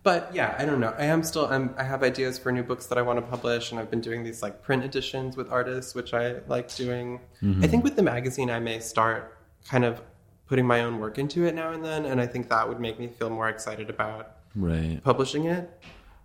but 0.03 0.29
yeah, 0.33 0.55
I 0.59 0.65
don't 0.65 0.79
know. 0.79 0.93
I 0.97 1.05
am 1.05 1.23
still. 1.23 1.45
I'm, 1.47 1.73
I 1.77 1.83
have 1.83 2.03
ideas 2.03 2.37
for 2.37 2.51
new 2.51 2.63
books 2.63 2.85
that 2.87 2.97
I 2.97 3.01
want 3.01 3.17
to 3.19 3.21
publish, 3.25 3.71
and 3.71 3.79
I've 3.79 3.89
been 3.89 4.01
doing 4.01 4.23
these 4.23 4.41
like 4.43 4.61
print 4.61 4.83
editions 4.83 5.37
with 5.37 5.49
artists, 5.51 5.95
which 5.95 6.13
I 6.13 6.35
like 6.47 6.73
doing. 6.75 7.19
I 7.61 7.67
think 7.67 7.83
with 7.83 7.95
the 7.95 8.03
magazine, 8.03 8.49
I 8.49 8.59
may 8.59 8.79
start 8.79 9.37
kind 9.65 9.85
of 9.85 10.01
putting 10.47 10.67
my 10.67 10.81
own 10.81 10.99
work 10.99 11.17
into 11.17 11.45
it 11.45 11.55
now 11.55 11.71
and 11.71 11.83
then, 11.83 12.05
and 12.05 12.19
I 12.19 12.27
think 12.27 12.49
that 12.49 12.67
would 12.67 12.79
make 12.79 12.99
me 12.99 13.07
feel 13.07 13.29
more 13.29 13.47
excited 13.49 13.89
about 13.89 14.35
Right. 14.55 15.01
publishing 15.03 15.45
it. 15.45 15.69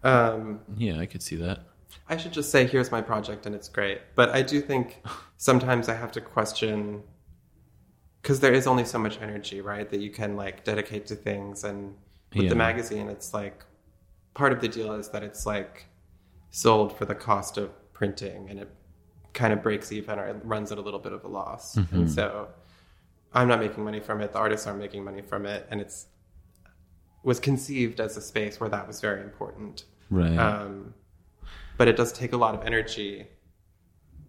Um, 0.02 0.60
Yeah, 0.76 0.98
I 0.98 1.06
could 1.06 1.22
see 1.22 1.36
that. 1.36 1.60
I 2.08 2.16
should 2.16 2.32
just 2.32 2.50
say, 2.50 2.66
here's 2.66 2.90
my 2.90 3.00
project 3.00 3.46
and 3.46 3.54
it's 3.54 3.68
great. 3.68 4.00
But 4.16 4.30
I 4.30 4.42
do 4.42 4.60
think 4.60 5.02
sometimes 5.36 5.88
I 5.88 5.94
have 5.94 6.10
to 6.12 6.20
question 6.20 7.02
because 8.20 8.40
there 8.40 8.52
is 8.52 8.66
only 8.66 8.84
so 8.84 8.98
much 8.98 9.18
energy, 9.22 9.60
right, 9.60 9.88
that 9.88 10.00
you 10.00 10.10
can 10.10 10.36
like 10.36 10.64
dedicate 10.64 11.06
to 11.06 11.14
things. 11.14 11.62
And 11.64 11.94
with 12.34 12.42
Yeah. 12.44 12.48
the 12.50 12.56
magazine, 12.56 13.08
it's 13.08 13.32
like 13.32 13.64
part 14.38 14.52
of 14.52 14.60
the 14.60 14.68
deal 14.68 14.92
is 14.92 15.08
that 15.08 15.24
it's 15.24 15.44
like 15.44 15.86
sold 16.50 16.96
for 16.96 17.04
the 17.04 17.14
cost 17.14 17.58
of 17.58 17.70
printing 17.92 18.48
and 18.48 18.60
it 18.60 18.70
kind 19.34 19.52
of 19.52 19.62
breaks 19.62 19.90
even 19.90 20.18
or 20.18 20.26
it 20.28 20.36
runs 20.44 20.70
at 20.70 20.78
a 20.78 20.80
little 20.80 21.00
bit 21.00 21.12
of 21.12 21.24
a 21.24 21.28
loss. 21.28 21.76
And 21.76 22.10
so 22.10 22.48
I'm 23.32 23.48
not 23.48 23.58
making 23.58 23.82
money 23.84 23.98
from 23.98 24.20
it. 24.20 24.32
The 24.32 24.38
artists 24.38 24.66
aren't 24.66 24.78
making 24.78 25.04
money 25.04 25.22
from 25.22 25.44
it. 25.44 25.66
And 25.70 25.80
it's 25.80 26.06
was 27.24 27.40
conceived 27.40 27.98
as 28.00 28.16
a 28.16 28.22
space 28.22 28.60
where 28.60 28.70
that 28.70 28.86
was 28.86 29.00
very 29.00 29.22
important. 29.22 29.84
Right. 30.08 30.38
Um, 30.38 30.94
but 31.76 31.88
it 31.88 31.96
does 31.96 32.12
take 32.12 32.32
a 32.32 32.36
lot 32.36 32.54
of 32.54 32.64
energy 32.64 33.26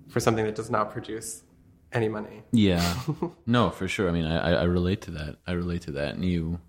for 0.09 0.19
something 0.19 0.43
that 0.43 0.55
does 0.55 0.71
not 0.71 0.91
produce 0.91 1.43
any 1.93 2.09
money. 2.09 2.41
Yeah. 2.51 2.95
no, 3.45 3.69
for 3.69 3.87
sure. 3.87 4.09
I 4.09 4.11
mean, 4.11 4.25
I, 4.25 4.37
I 4.37 4.51
I 4.53 4.63
relate 4.63 5.01
to 5.03 5.11
that. 5.11 5.37
I 5.45 5.51
relate 5.51 5.83
to 5.83 5.91
that. 5.91 6.15
And 6.15 6.25
you, 6.25 6.59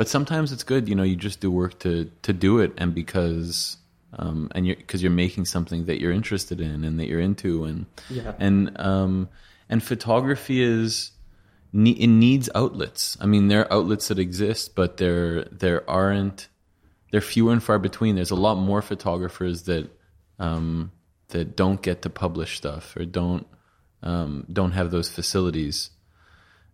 but 0.00 0.08
sometimes 0.08 0.50
it's 0.50 0.62
good, 0.62 0.88
you 0.88 0.94
know, 0.94 1.02
you 1.02 1.14
just 1.14 1.40
do 1.40 1.50
work 1.50 1.78
to, 1.80 2.10
to 2.22 2.32
do 2.32 2.60
it. 2.60 2.72
And 2.78 2.94
because 2.94 3.76
um, 4.18 4.50
and 4.54 4.66
you're 4.66 4.76
because 4.76 5.02
you're 5.02 5.12
making 5.12 5.44
something 5.44 5.84
that 5.84 6.00
you're 6.00 6.10
interested 6.10 6.58
in 6.58 6.84
and 6.84 6.98
that 6.98 7.06
you're 7.06 7.20
into, 7.20 7.64
and 7.64 7.84
Yeah. 8.08 8.32
and 8.38 8.80
um, 8.80 9.28
and 9.68 9.82
photography 9.82 10.62
is 10.62 11.10
it 11.74 12.06
needs 12.06 12.48
outlets. 12.54 13.18
I 13.20 13.26
mean, 13.26 13.48
there 13.48 13.60
are 13.60 13.72
outlets 13.74 14.08
that 14.08 14.18
exist, 14.18 14.74
but 14.74 14.96
there 14.96 15.44
there 15.52 15.88
aren't 15.88 16.48
they're 17.10 17.20
fewer 17.20 17.52
and 17.52 17.62
far 17.62 17.78
between. 17.78 18.16
There's 18.16 18.30
a 18.30 18.36
lot 18.48 18.54
more 18.54 18.80
photographers 18.80 19.64
that 19.64 19.90
um, 20.38 20.92
that 21.28 21.56
don't 21.56 21.82
get 21.82 22.00
to 22.02 22.08
publish 22.08 22.56
stuff 22.56 22.96
or 22.96 23.04
don't 23.04 23.46
um, 24.02 24.46
don't 24.50 24.72
have 24.72 24.90
those 24.90 25.10
facilities 25.10 25.90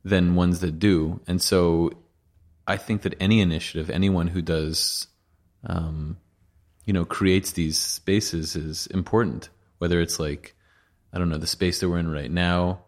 than 0.04 0.36
ones 0.36 0.60
that 0.60 0.78
do. 0.78 1.20
And 1.26 1.42
so, 1.42 1.90
I 2.66 2.76
think 2.76 3.02
that 3.02 3.14
any 3.20 3.40
initiative, 3.40 3.90
anyone 3.90 4.28
who 4.28 4.42
does, 4.42 5.06
um, 5.64 6.18
you 6.84 6.92
know, 6.92 7.04
creates 7.04 7.52
these 7.52 7.78
spaces 7.78 8.56
is 8.56 8.86
important. 8.88 9.48
Whether 9.78 10.00
it's 10.00 10.18
like, 10.18 10.54
I 11.12 11.18
don't 11.18 11.28
know, 11.28 11.38
the 11.38 11.46
space 11.46 11.80
that 11.80 11.88
we're 11.88 11.98
in 11.98 12.10
right 12.10 12.30
now, 12.30 12.80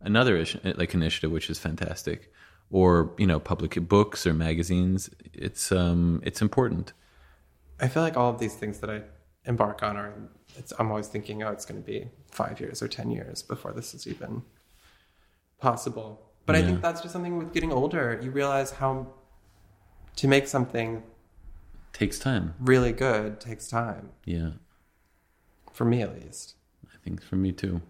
another 0.00 0.36
ish- 0.36 0.56
like 0.64 0.94
initiative 0.94 1.30
which 1.30 1.50
is 1.50 1.58
fantastic, 1.58 2.32
or 2.70 3.12
you 3.18 3.26
know, 3.26 3.40
public 3.40 3.74
books 3.88 4.26
or 4.26 4.34
magazines. 4.34 5.10
It's 5.32 5.72
um, 5.72 6.20
it's 6.24 6.42
important. 6.42 6.92
I 7.80 7.88
feel 7.88 8.02
like 8.02 8.16
all 8.16 8.30
of 8.30 8.38
these 8.38 8.54
things 8.54 8.78
that 8.80 8.90
I 8.90 9.02
embark 9.46 9.82
on 9.82 9.96
are. 9.96 10.14
It's, 10.56 10.72
I'm 10.78 10.90
always 10.90 11.08
thinking, 11.08 11.42
oh, 11.42 11.50
it's 11.50 11.64
going 11.64 11.82
to 11.82 11.86
be 11.86 12.08
five 12.30 12.60
years 12.60 12.82
or 12.82 12.88
ten 12.88 13.10
years 13.10 13.42
before 13.42 13.72
this 13.72 13.94
is 13.94 14.06
even 14.06 14.42
possible. 15.58 16.20
But 16.46 16.56
I 16.56 16.62
think 16.62 16.82
that's 16.82 17.00
just 17.00 17.12
something 17.12 17.38
with 17.38 17.54
getting 17.54 17.72
older. 17.72 18.20
You 18.22 18.30
realize 18.30 18.70
how 18.70 19.06
to 20.16 20.28
make 20.28 20.46
something 20.48 21.02
takes 21.92 22.18
time. 22.18 22.54
really 22.60 22.92
good 22.92 23.40
takes 23.40 23.68
time. 23.68 24.10
Yeah, 24.24 24.50
For 25.72 25.84
me, 25.84 26.02
at 26.02 26.14
least. 26.14 26.54
I 26.86 26.96
think 27.04 27.22
for 27.22 27.36
me 27.36 27.52
too. 27.52 27.80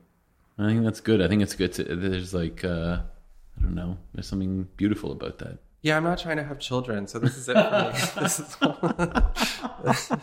I 0.59 0.67
think 0.69 0.85
that's 0.85 1.01
good. 1.01 1.21
I 1.21 1.29
think 1.29 1.43
it's 1.43 1.55
good 1.55 1.73
to. 1.75 1.85
There's 1.85 2.33
like, 2.35 2.65
uh, 2.65 2.99
I 3.59 3.63
don't 3.63 3.75
know. 3.75 3.99
There's 4.15 4.27
something 4.27 4.69
beautiful 4.77 5.13
about 5.13 5.39
that. 5.39 5.59
Yeah, 5.83 5.97
I'm 5.97 6.05
not 6.05 6.19
trying 6.19 6.37
to 6.39 6.45
have 6.45 6.59
children, 6.59 7.07
so 7.07 7.19
this 7.19 7.37
is 7.37 7.49
it 7.49 7.55
for 7.55 7.61
me. 7.61 8.23
this 8.23 10.11
is 10.11 10.21